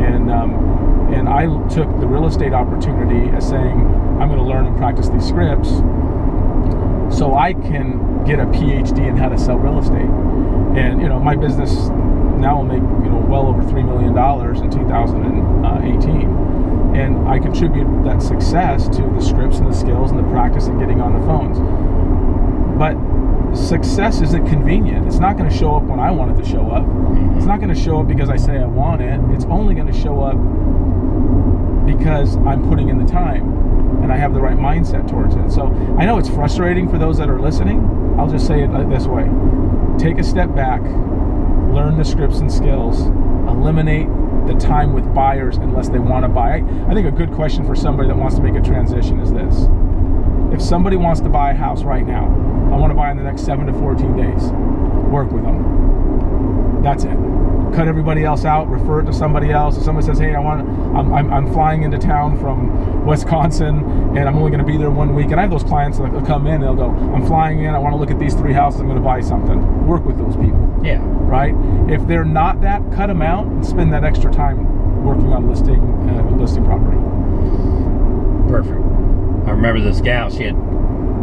[0.00, 3.86] and um, and I took the real estate opportunity as saying
[4.20, 5.70] I'm going to learn and practice these scripts
[7.10, 10.10] so I can get a PhD in how to sell real estate.
[10.76, 11.88] And you know, my business
[12.38, 16.28] now will make you know well over three million dollars in 2018,
[16.94, 20.78] and I contribute that success to the scripts and the skills and the practice and
[20.78, 21.58] getting on the phones.
[22.78, 22.96] But
[23.56, 25.06] success isn't convenient.
[25.06, 26.84] It's not going to show up when I want it to show up.
[27.36, 29.20] It's not going to show up because I say I want it.
[29.34, 30.36] It's only going to show up
[31.86, 35.50] because I'm putting in the time and I have the right mindset towards it.
[35.50, 35.66] So
[35.98, 37.80] I know it's frustrating for those that are listening.
[38.18, 39.24] I'll just say it this way
[39.98, 40.80] take a step back,
[41.74, 43.00] learn the scripts and skills,
[43.48, 44.06] eliminate
[44.48, 46.64] the time with buyers unless they want to buy.
[46.88, 49.68] I think a good question for somebody that wants to make a transition is this
[50.52, 52.24] if somebody wants to buy a house right now,
[52.72, 54.50] I want to buy in the next 7 to 14 days,
[55.12, 56.82] work with them.
[56.82, 57.27] That's it.
[57.74, 59.76] Cut everybody else out, refer it to somebody else.
[59.76, 63.78] If somebody says, hey, I want, I'm, I'm, I'm flying into town from Wisconsin
[64.16, 65.26] and I'm only going to be there one week.
[65.30, 67.92] And I have those clients that come in, they'll go, I'm flying in, I want
[67.92, 69.86] to look at these three houses, I'm going to buy something.
[69.86, 71.00] Work with those people, Yeah.
[71.04, 71.54] right?
[71.88, 75.80] If they're not that, cut them out and spend that extra time working on listing,
[76.10, 76.96] uh, listing property.
[78.48, 78.80] Perfect.
[79.46, 80.30] I remember this gal.
[80.30, 80.56] She had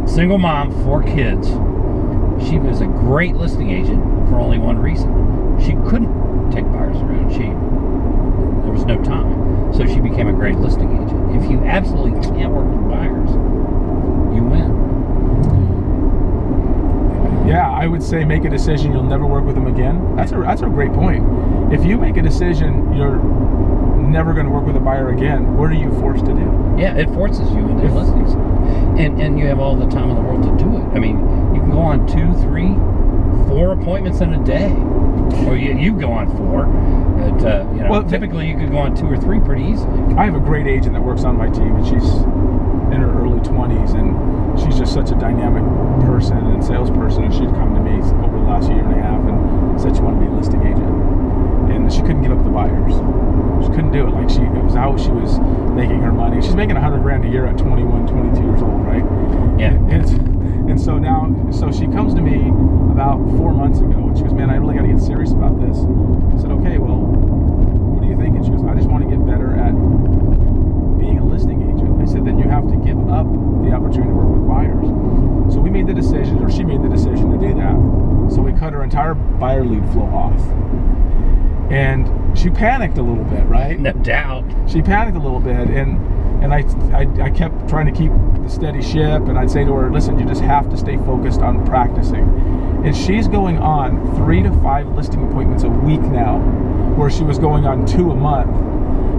[0.08, 1.48] single mom, four kids.
[2.48, 5.60] She was a great listing agent for only one reason.
[5.60, 7.32] She couldn't take buyers around.
[7.32, 7.44] She
[8.64, 9.74] there was no time.
[9.74, 11.36] So she became a great listing agent.
[11.44, 13.30] If you absolutely can't work with buyers,
[14.36, 14.84] you win.
[17.48, 20.16] Yeah, I would say make a decision you'll never work with them again.
[20.16, 21.24] That's a that's a great point.
[21.72, 23.18] If you make a decision you're
[24.00, 26.76] never going to work with a buyer again, what are you forced to do?
[26.78, 28.34] Yeah, it forces you into If- listings,
[29.00, 30.84] and and you have all the time in the world to do it.
[30.96, 31.20] I mean,
[31.54, 32.74] you can go on two, three,
[33.48, 34.70] four appointments in a day,
[35.48, 36.66] or you, you go on four.
[36.66, 40.16] But, uh, you know, Well, typically you could go on two or three pretty easily.
[40.16, 42.10] I have a great agent that works on my team, and she's
[42.94, 45.64] in her early 20s, and she's just such a dynamic
[46.06, 47.24] person and salesperson.
[47.26, 50.02] And she'd come to me over the last year and a half and said she
[50.02, 50.92] wanted to be a listing agent,
[51.72, 52.94] and she couldn't give up the buyers.
[53.66, 54.12] She couldn't do it.
[54.12, 55.40] Like she, it was how she was
[55.74, 56.42] making her money.
[56.42, 59.04] She's making 100 grand a year at 21, 22 years old, right?
[59.60, 59.74] Yeah.
[59.90, 60.35] And,
[60.70, 62.50] and so now, so she comes to me
[62.92, 65.60] about four months ago, and she goes, "Man, I really got to get serious about
[65.60, 69.04] this." I said, "Okay, well, what do you think?" And she goes, "I just want
[69.04, 69.74] to get better at
[71.00, 73.28] being a listing agent." I said, "Then you have to give up
[73.64, 74.88] the opportunity to work with buyers."
[75.54, 77.76] So we made the decision, or she made the decision to do that.
[78.34, 80.40] So we cut her entire buyer lead flow off,
[81.72, 83.80] and she panicked a little bit, right?
[83.86, 84.46] No doubt.
[84.68, 86.00] she panicked a little bit and
[86.44, 86.60] and I,
[86.94, 88.12] I I kept trying to keep
[88.46, 91.42] the steady ship and I'd say to her listen you just have to stay focused
[91.42, 92.24] on practicing.
[92.86, 96.38] And she's going on three to five listing appointments a week now
[96.96, 98.54] where she was going on two a month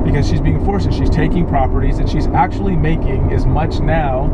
[0.05, 4.27] because she's being forced and she's taking properties and she's actually making as much now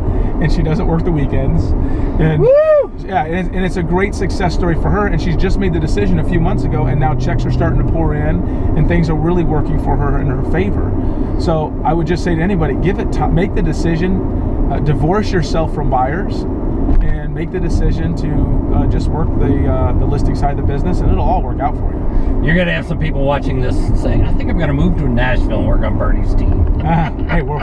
[0.43, 1.65] and she doesn't work the weekends.
[2.21, 5.59] And yeah and it's, and it's a great success story for her and she's just
[5.59, 8.43] made the decision a few months ago and now checks are starting to pour in
[8.77, 10.93] and things are really working for her in her favor.
[11.41, 15.31] So i would just say to anybody give it time make the decision uh, divorce
[15.31, 16.43] yourself from buyers
[17.03, 20.73] and make the decision to uh, just work the uh, the listing side of the
[20.73, 23.61] business and it'll all work out for you You're going to have some people watching
[23.61, 26.81] this saying, I think I'm going to move to Nashville and work on Bernie's team.
[26.85, 27.59] Ah, hey, we're,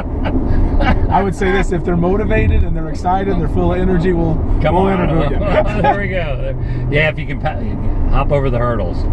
[1.10, 4.14] I would say this: if they're motivated and they're excited, and they're full of energy,
[4.14, 5.10] we'll Come we'll on.
[5.10, 5.40] interview you.
[5.82, 6.56] there we go.
[6.90, 7.42] Yeah, if you can
[8.10, 9.04] hop over the hurdles,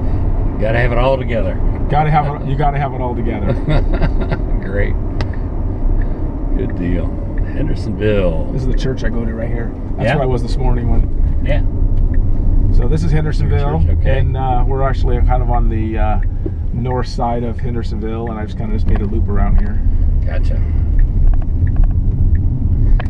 [0.61, 1.55] got to have it all together.
[1.91, 2.49] gotta have it.
[2.49, 3.53] You gotta have it all together.
[4.65, 4.95] Great.
[6.57, 7.26] Good deal.
[7.57, 8.53] Hendersonville.
[8.53, 9.73] This is the church I go to right here.
[9.97, 10.15] That's Yeah.
[10.17, 10.91] where I was this morning.
[10.91, 11.63] When Yeah.
[12.77, 14.19] so this is Hendersonville, church, okay.
[14.21, 16.21] and uh, we're actually kind of on the uh,
[16.75, 19.81] north side of Hendersonville, and I just kind of just made a loop around here.
[20.27, 20.61] Gotcha.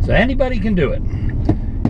[0.05, 1.03] So anybody can do it.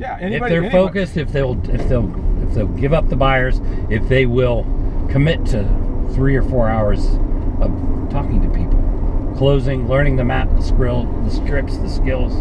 [0.01, 2.11] Yeah, if they're anybody- focused, if they'll if they'll
[2.43, 4.65] if they'll give up the buyers, if they will
[5.11, 5.65] commit to
[6.15, 7.07] three or four hours
[7.61, 7.71] of
[8.11, 8.79] talking to people,
[9.37, 12.33] closing, learning the map, the skrill, the scripts, the skills,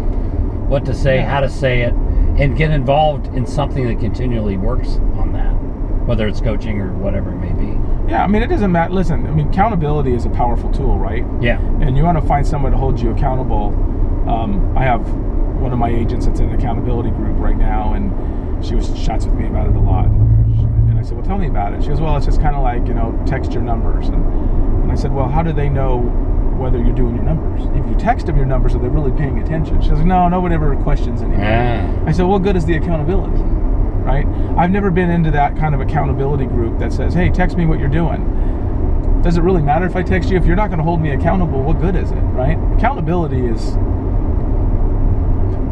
[0.68, 4.96] what to say, how to say it, and get involved in something that continually works
[5.16, 5.52] on that,
[6.06, 7.78] whether it's coaching or whatever it may be.
[8.10, 8.92] Yeah, I mean, it doesn't matter.
[8.92, 11.24] Listen, I mean, accountability is a powerful tool, right?
[11.40, 11.60] Yeah.
[11.80, 13.68] and you want to find someone to hold you accountable.
[14.28, 15.08] Um, I have
[15.60, 19.26] one of my agents that's in an accountability group right now, and she was chats
[19.26, 20.06] with me about it a lot.
[20.06, 22.62] And I said, "Well, tell me about it." She goes, "Well, it's just kind of
[22.62, 24.24] like you know, text your numbers." And,
[24.82, 26.00] and I said, "Well, how do they know
[26.58, 27.66] whether you're doing your numbers?
[27.74, 30.54] If you text them your numbers, are they really paying attention?" She goes, "No, nobody
[30.54, 32.08] ever questions anymore." Ah.
[32.08, 33.42] I said, "What good is the accountability?"
[34.06, 34.26] Right?
[34.56, 37.78] I've never been into that kind of accountability group that says, "Hey, text me what
[37.78, 38.22] you're doing."
[39.22, 40.36] does it really matter if I text you?
[40.36, 42.56] If you're not going to hold me accountable, what good is it, right?
[42.76, 43.76] Accountability is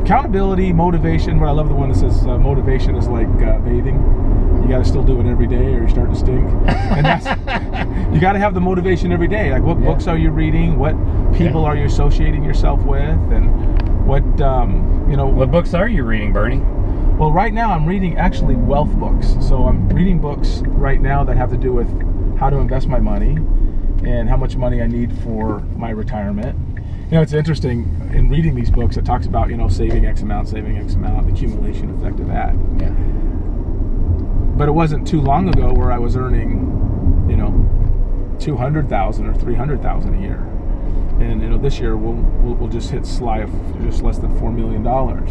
[0.04, 1.38] accountability, motivation.
[1.38, 3.96] What I love the one that says uh, motivation is like uh, bathing.
[4.64, 6.42] You got to still do it every day, or you start to stink.
[6.94, 7.26] And that's
[8.14, 9.50] you got to have the motivation every day.
[9.50, 9.86] Like, what Yeah.
[9.86, 10.78] books are you reading?
[10.78, 10.94] What
[11.34, 11.68] people Yeah.
[11.68, 13.00] are you associating yourself with?
[13.32, 15.26] And what um, you know?
[15.26, 16.62] What books are you reading, Bernie?
[17.18, 19.36] Well, right now I'm reading actually wealth books.
[19.40, 21.88] So I'm reading books right now that have to do with
[22.38, 23.36] how to invest my money
[24.02, 26.58] and how much money I need for my retirement.
[27.10, 28.96] You know, it's interesting in reading these books.
[28.96, 32.28] It talks about you know saving X amount, saving X amount, the accumulation effect of
[32.28, 32.54] that.
[32.78, 32.94] Yeah.
[34.56, 37.52] But it wasn't too long ago where I was earning, you know,
[38.38, 40.36] two hundred thousand or three hundred thousand a year,
[41.20, 43.50] and you know this year we'll, we'll we'll just hit sly of
[43.82, 45.30] just less than four million dollars.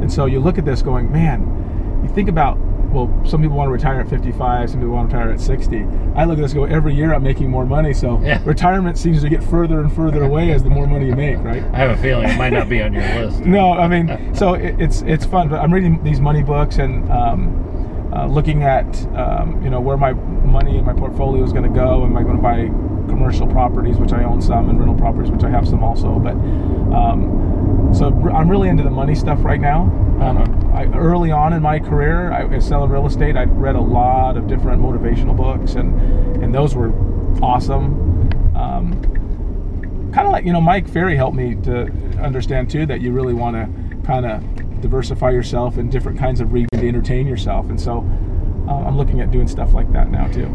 [0.00, 2.58] And so you look at this going, man, you think about
[2.90, 5.84] well, some people want to retire at 55, some people want to retire at 60.
[6.16, 8.40] I look at this go, every year I'm making more money, so Yeah.
[8.46, 11.62] retirement seems to get further and further away as the more money you make, right?
[11.74, 13.40] I have a feeling it might not be on your list.
[13.44, 15.50] No, I mean, so it, it's it's fun.
[15.50, 17.62] But I'm reading these money books and um,
[18.12, 21.74] uh, looking at um, you know where my money and my portfolio is going to
[21.74, 22.04] go.
[22.04, 22.66] Am I going to buy
[23.08, 26.18] commercial properties, which I own some, and rental properties, which I have some also.
[26.18, 26.34] But
[26.94, 29.82] um, so I'm really into the money stuff right now.
[30.20, 30.76] Um, Uh-huh.
[30.76, 33.36] I, early on in my career, I was selling real estate.
[33.36, 35.94] I read a lot of different motivational books, and
[36.42, 36.92] and those were
[37.42, 37.94] awesome.
[38.54, 39.00] Um,
[40.12, 41.82] kind of like you know mike ferry helped me to
[42.20, 44.42] understand too that you really want to kind of
[44.80, 47.98] diversify yourself in different kinds of reading to entertain yourself and so
[48.68, 50.46] uh, i'm looking at doing stuff like that now too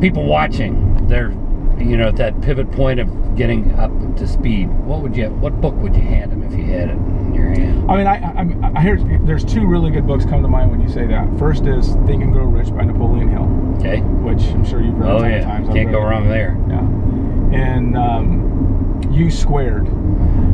[0.00, 1.30] People watching, they're
[1.78, 4.68] you know at that pivot point of getting up to speed.
[4.86, 5.28] What would you?
[5.28, 7.90] What book would you hand them if you had it in your hand?
[7.90, 10.80] i mean i i, I hear there's two really good books come to mind when
[10.80, 14.00] you say that first is think and grow rich by napoleon hill Okay.
[14.00, 16.10] which i'm sure you've read a Oh yeah, times I've can't read go it.
[16.10, 16.56] wrong there.
[16.68, 19.86] yeah and um, You Squared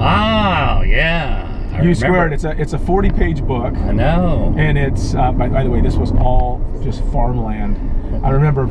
[0.01, 1.56] Ah, yeah.
[1.77, 1.95] I u remember.
[1.95, 4.55] squared it's a it's a 40 page book I know.
[4.57, 7.77] and it's uh, by, by the way this was all just farmland
[8.25, 8.69] i remember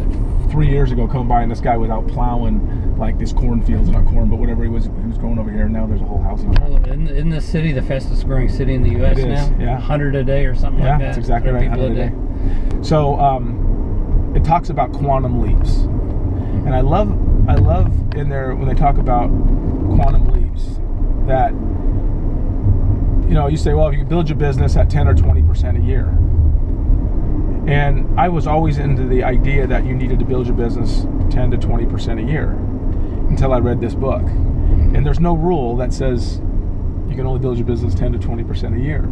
[0.49, 4.05] three years ago coming by and this guy was out plowing like this cornfields not
[4.05, 6.21] corn but whatever he was he was going over here and now there's a whole
[6.21, 9.17] housing Well, in, in the city, the fastest growing city in the U.S.
[9.17, 9.73] It is, now, yeah.
[9.73, 11.05] 100 a day or something yeah like that.
[11.07, 15.75] that's exactly right 100 a day so um, it talks about quantum leaps
[16.65, 17.09] and i love
[17.49, 19.27] i love in there when they talk about
[19.95, 20.79] quantum leaps
[21.27, 21.51] that
[23.27, 25.77] you know you say well if you build your business at 10 or 20 percent
[25.77, 26.05] a year.
[27.67, 31.51] And i was always into the idea that you needed to build your business 10
[31.51, 32.51] to 20 percent a year
[33.29, 34.21] until i read this book.
[34.21, 36.37] And there's no rule that says
[37.09, 39.09] you can only build your business 10 to 20 percent a year.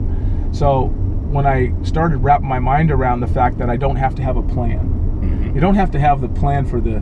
[0.52, 0.86] So
[1.32, 4.38] when i started wrapping my mind around the fact that i don't have to have
[4.38, 5.56] a plan Mhm.
[5.56, 7.02] you don't have to have the plan for the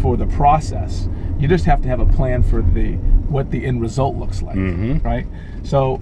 [0.00, 1.08] for the process.
[1.38, 2.92] You just have to have a plan for the
[3.28, 5.04] what the end result looks like Mhm.
[5.04, 5.26] right?
[5.62, 6.00] So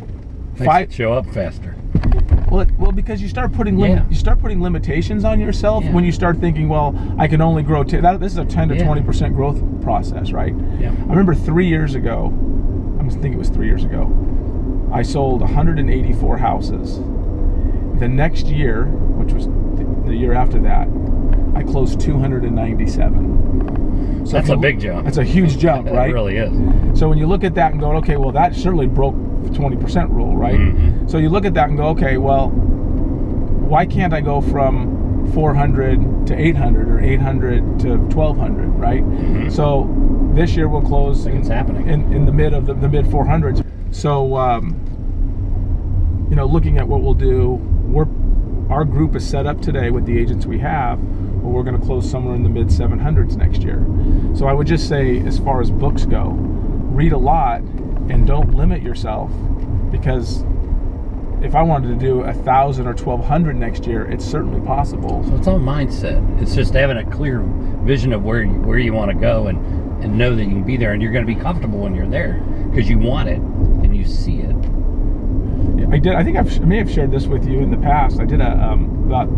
[0.59, 1.75] Makes five show up faster.
[2.51, 4.05] well, well, because you start putting lim- Yeah.
[4.09, 5.93] you start putting limitations on yourself Yeah.
[5.93, 7.83] when you start thinking, well, I can only grow.
[7.85, 8.85] T- that, this is a ten to Yeah.
[8.85, 10.55] twenty percent growth process, right?
[10.81, 10.91] Yeah.
[10.91, 12.33] I remember three years ago.
[13.01, 14.11] I think it was three years ago.
[14.93, 17.01] I sold 184 houses.
[17.99, 20.89] The next year, which was th- the year after that,
[21.55, 24.23] I closed 297.
[24.27, 25.05] So That's a big jump.
[25.05, 25.95] That's a huge jump, right?
[25.95, 26.13] It right?
[26.15, 26.99] really is.
[26.99, 29.15] So when you look at that and go, okay, well that certainly broke
[29.45, 30.59] the 20% rule, right?
[30.59, 31.11] Mhm.
[31.11, 36.27] So you look at that and go, okay, well, why can't I go from 400
[36.27, 39.03] to 800 or 800 to 1200, right?
[39.05, 39.51] Mhm.
[39.51, 39.89] So
[40.35, 41.87] this year we'll close it's happening.
[41.89, 43.63] in, in the mid of the, the mid 400s.
[43.91, 44.77] So um,
[46.31, 48.07] you know, looking at what we'll do, we're
[48.71, 50.99] our group is set up today with the agents we have.
[51.43, 53.85] Well, we're going to close somewhere in the mid 700s next year.
[54.35, 57.61] So I would just say, as far as books go, read a lot
[58.11, 59.31] and don't limit yourself
[59.91, 60.45] because
[61.43, 65.23] if I wanted to do a thousand or twelve hundred next year, it's certainly possible.
[65.25, 66.41] So it's all mindset.
[66.41, 67.41] It's just having a clear
[67.85, 69.59] vision of where you, where you want to go and
[70.03, 72.07] and know that you can be there and you're going to be comfortable when you're
[72.07, 74.55] there because you want it and you see it.
[75.91, 76.15] I did.
[76.15, 78.21] I think I've, I may have shared this with you in the past.
[78.21, 79.29] I did a um, about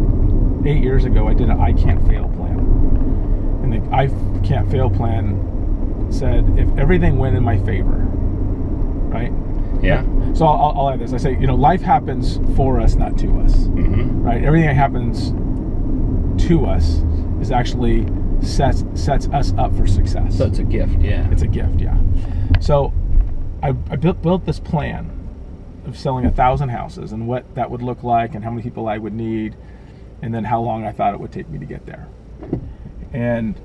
[0.67, 1.29] eight years ago.
[1.29, 2.59] I did an I can't fail plan,
[3.63, 4.09] and the I
[4.47, 8.09] can't fail plan said if everything went in my favor,
[9.09, 9.33] right?
[9.83, 10.03] Yeah.
[10.35, 11.13] So I'll, I'll add this.
[11.13, 14.23] I say, you know, life happens for us, not to us, Mm-hmm.
[14.23, 14.43] right?
[14.43, 15.31] Everything that happens
[16.47, 17.03] to us
[17.41, 18.07] is actually
[18.43, 20.37] sets sets us up for success.
[20.39, 20.99] So it's a gift.
[21.01, 21.29] Yeah.
[21.31, 21.99] It's a gift, yeah.
[22.61, 22.93] So
[23.63, 25.11] I, I built, built this plan
[25.87, 28.89] of selling a thousand houses and what that would look like and how many people
[28.89, 29.57] I would need
[30.23, 32.09] and then how long I thought it would take me to get there.
[33.13, 33.59] And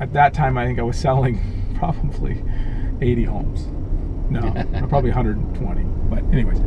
[0.00, 1.40] at that time, I think I was selling
[1.76, 2.42] probably
[3.00, 3.66] 80 homes.
[4.30, 4.40] No,
[4.88, 5.82] probably 120.
[6.10, 6.60] But anyways,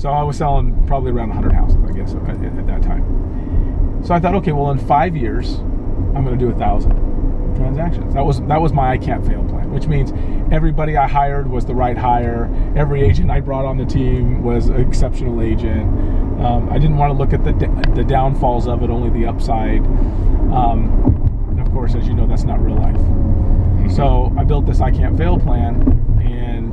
[0.00, 4.02] so I was selling probably around 100 houses, I guess, at, at that time.
[4.04, 5.56] So I thought, okay, well, in five years,
[6.14, 6.96] I'm going to do a thousand
[7.56, 8.14] transactions.
[8.14, 10.12] That was that was my I can't fail plan, which means
[10.52, 12.50] everybody I hired was the right hire.
[12.76, 15.82] Every agent I brought on the team was an exceptional agent.
[16.40, 17.52] Um, I didn't want to look at the
[17.94, 19.84] the downfalls of it, only the upside.
[20.52, 23.94] Um, and of course, as you know, that's not real life.
[23.94, 25.80] So I built this I can't fail plan,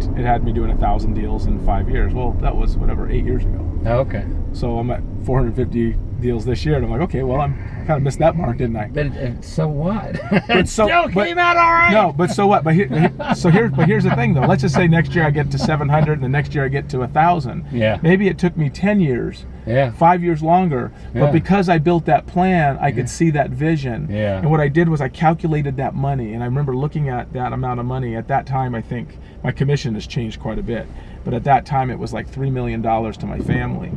[0.06, 2.14] it had me doing a thousand deals in five years.
[2.14, 3.66] Well, that was whatever eight years ago.
[3.86, 4.26] Oh, okay.
[4.58, 7.56] So I'm at 450 deals this year, and I'm like, okay, well, I'm
[7.86, 8.88] kind of missed that mark, didn't I?
[8.88, 10.14] But it- so what?
[10.32, 11.92] But it so- still but- came out all right.
[11.94, 12.64] No, but so what?
[12.64, 14.42] But here, here- so here, but here's the thing, though.
[14.48, 16.90] Let's just say next year I get to 700, and the next year I get
[16.90, 17.68] to a thousand.
[17.72, 18.00] Yeah.
[18.02, 19.92] Maybe it took me 10 years, Yeah.
[19.92, 21.22] five years longer, Yeah.
[21.22, 24.08] but because I built that plan, I could see that vision.
[24.10, 24.40] Yeah.
[24.40, 27.54] And what I did was I calculated that money, and I remember looking at that
[27.54, 28.16] amount of money.
[28.16, 30.88] At that time, I think my commission has changed quite a bit,
[31.28, 33.92] but at that time it was like three million dollars to my family,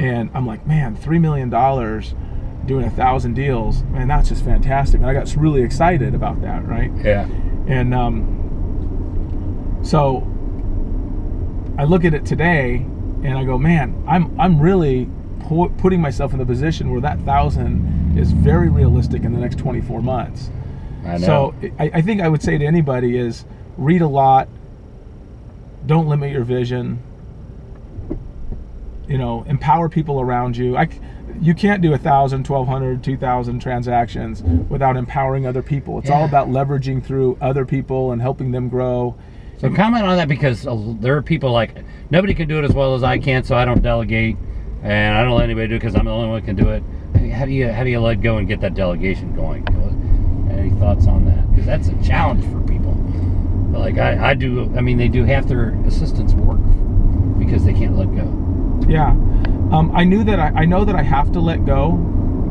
[0.00, 2.12] and I'm like, man, three million dollars.
[2.64, 4.98] Doing a thousand deals, man, that's just fantastic.
[4.98, 6.90] And I got really excited about that, right?
[6.96, 7.28] Yeah.
[7.68, 10.26] And um, so
[11.78, 12.78] I look at it today
[13.22, 15.08] and I go, man, I'm I'm really
[15.46, 19.60] pu- putting myself in the position where that thousand is very realistic in the next
[19.60, 20.50] 24 months.
[21.04, 21.26] I know.
[21.26, 23.44] So I, I think I would say to anybody is
[23.76, 24.48] read a lot,
[25.86, 27.02] don't limit your vision.
[29.08, 30.76] You know, empower people around you.
[30.76, 30.88] I,
[31.40, 35.98] you can't do a thousand, twelve hundred, two thousand transactions without empowering other people.
[35.98, 39.16] It's all about leveraging through other people and helping them grow.
[39.58, 40.66] So comment on that because
[41.00, 41.76] there are people like
[42.10, 44.36] nobody can do it as well as I can, so I don't delegate,
[44.82, 46.68] and I don't let anybody do it because I'm the only one who can do
[46.70, 46.82] it.
[47.30, 49.66] How do you how do you let go and get that delegation going?
[50.50, 51.50] Any thoughts on that?
[51.50, 52.60] Because that's a challenge for
[53.78, 54.72] like I, I do.
[54.76, 56.60] I mean, they do half their assistants work
[57.38, 58.88] because they can't let go.
[58.88, 59.10] Yeah.
[59.72, 61.92] Um, I knew that I, I know that I have to let go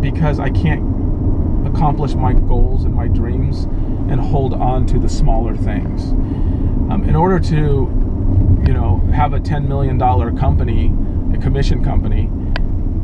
[0.02, 0.96] because I can't
[1.66, 3.64] accomplish my goals and my dreams
[4.10, 6.12] and hold on to the smaller things.
[6.92, 7.56] Um, in order to,
[8.68, 10.00] you know, have a $10 million
[10.38, 10.94] company,
[11.34, 12.30] a commission company,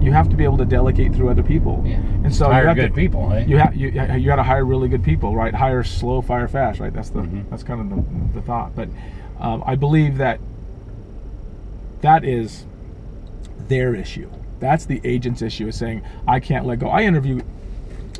[0.01, 1.83] you have to be able to delegate through other people.
[1.85, 1.95] Yeah.
[2.23, 3.45] And so you Hire have good to, people, eh?
[3.45, 5.53] you have you, you got to hire really good people, right?
[5.53, 6.93] Hire slow, fire fast, right?
[6.93, 7.49] That's the Mhm.
[7.49, 8.75] that's kind of the, the thought.
[8.75, 8.89] But
[9.39, 10.39] um, I believe that
[12.01, 12.65] that is
[13.67, 14.29] their issue.
[14.59, 16.87] That's the agent's issue is saying I can't let go.
[16.89, 17.41] I interview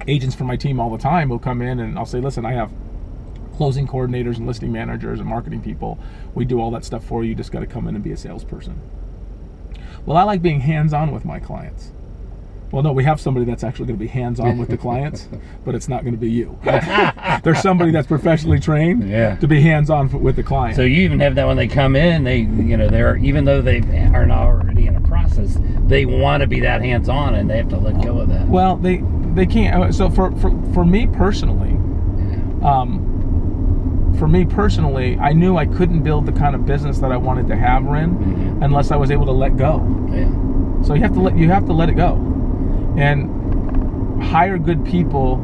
[0.07, 2.53] agents for my team all the time who'll come in and I'll say, listen, I
[2.53, 2.71] have
[3.55, 5.99] closing coordinators and listing managers and marketing people.
[6.33, 7.29] We do all that stuff for you.
[7.29, 8.79] You just got to come in and be a salesperson.
[10.05, 11.91] Well, I like being hands-on with my clients.
[12.71, 15.27] Well, no, we have somebody that's actually going to be hands-on with the clients,
[15.65, 16.57] but it's not going to be you.
[17.43, 19.35] There's somebody that's professionally trained Yeah.
[19.35, 20.77] to be hands-on with the client.
[20.77, 23.61] So you even have that when they come in, they you know they're even though
[23.61, 23.79] they
[24.13, 27.57] are not already in a process, they want to be that hands on and they
[27.57, 28.47] have to let go of that.
[28.47, 29.83] well, they they can't.
[29.83, 31.71] uh, So for for, for me personally,
[32.61, 32.79] Yeah.
[32.81, 33.10] um,
[34.21, 37.47] for me personally, I knew I couldn't build the kind of business that I wanted
[37.47, 38.63] to have, Ren, Mhm.
[38.63, 39.81] unless I was able to let go.
[40.13, 40.27] Yeah.
[40.81, 42.19] So you have to let you have to let it go,
[42.97, 43.27] and
[44.21, 45.41] hire good people.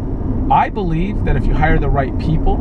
[0.52, 2.60] I believe that if you hire the right people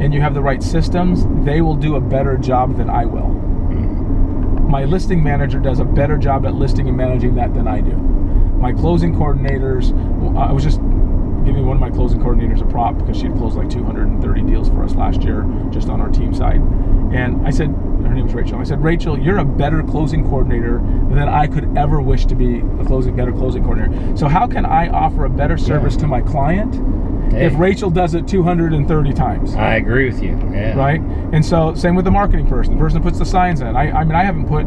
[0.00, 3.30] and you have the right systems, they will do a better job than I will.
[4.70, 7.94] My listing manager does a better job at listing and managing that than I do.
[8.58, 9.92] My closing coordinators,
[10.34, 10.80] I was just
[11.44, 14.68] giving one of my closing coordinators a prop because she had closed like 230 deals
[14.68, 16.60] for us last year just on our team side.
[17.12, 18.58] And I said, her name was Rachel.
[18.58, 20.78] I said, Rachel, you're a better closing coordinator
[21.10, 24.16] than I could ever wish to be a closing better closing coordinator.
[24.16, 26.74] So how can I offer a better service to my client
[27.32, 27.46] Hey.
[27.46, 29.54] if Rachel does it 230 times?
[29.54, 30.30] I agree with you.
[30.52, 30.74] Yeah.
[30.74, 31.00] right?
[31.32, 33.76] And so same with the marketing person, the person that puts the signs in.
[33.76, 34.64] I, I mean, I haven't put,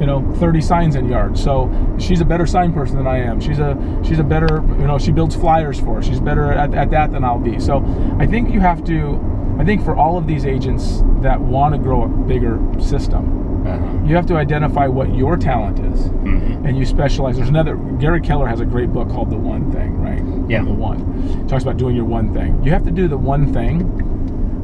[0.00, 1.42] you know, 30 signs in yards.
[1.42, 3.40] So she's a better sign person than I am.
[3.40, 6.04] She's a she's a better, you know, she builds flyers for us.
[6.06, 7.58] She's better at, at that than I'll be.
[7.60, 7.84] So
[8.18, 9.20] I think you have to
[9.58, 14.04] I think for all of these agents that want to grow a bigger system, Uh-huh.
[14.06, 16.66] you have to identify what your talent is, Mhm.
[16.66, 17.36] and you specialize.
[17.36, 17.74] There's another.
[17.98, 20.22] Gary Keller has a great book called The One Thing, right?
[20.48, 20.62] Yeah.
[20.62, 21.00] The One.
[21.42, 22.60] It talks about doing your one thing.
[22.62, 23.74] You have to do the one thing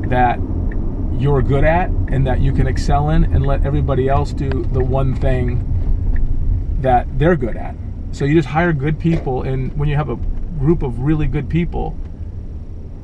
[0.08, 0.38] that
[1.18, 4.82] you're good at and that you can excel in, and let everybody else do the
[4.82, 5.64] one thing
[6.80, 7.74] that they're good at.
[8.12, 10.16] So you just hire good people, and when you have a
[10.58, 11.96] group of really good people,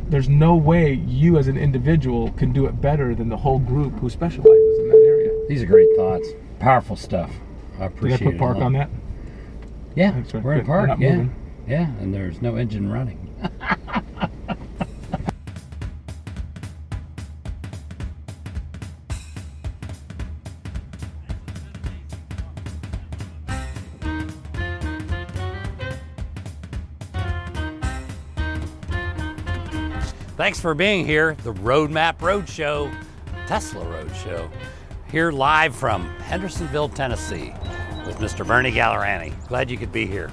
[0.08, 3.98] there's no way you as an individual can do it better than the whole group
[4.00, 5.30] who specializes in that area.
[5.48, 6.28] These are great thoughts.
[6.58, 7.30] Powerful stuff.
[7.30, 8.90] I Did I appreciate put park on that?
[9.94, 10.44] Yeah, we're in Good.
[10.44, 10.90] We're park.
[10.98, 11.34] Yeah, moving.
[11.66, 13.24] yeah, and there's no engine running.
[30.48, 31.36] Thanks for being here.
[31.44, 32.90] The Roadmap Roadshow,
[33.46, 34.50] Tesla Roadshow,
[35.10, 37.52] here live from Hendersonville, Tennessee,
[38.06, 38.46] with Mr.
[38.46, 39.34] Bernie Gallerani.
[39.46, 40.32] Glad you could be here.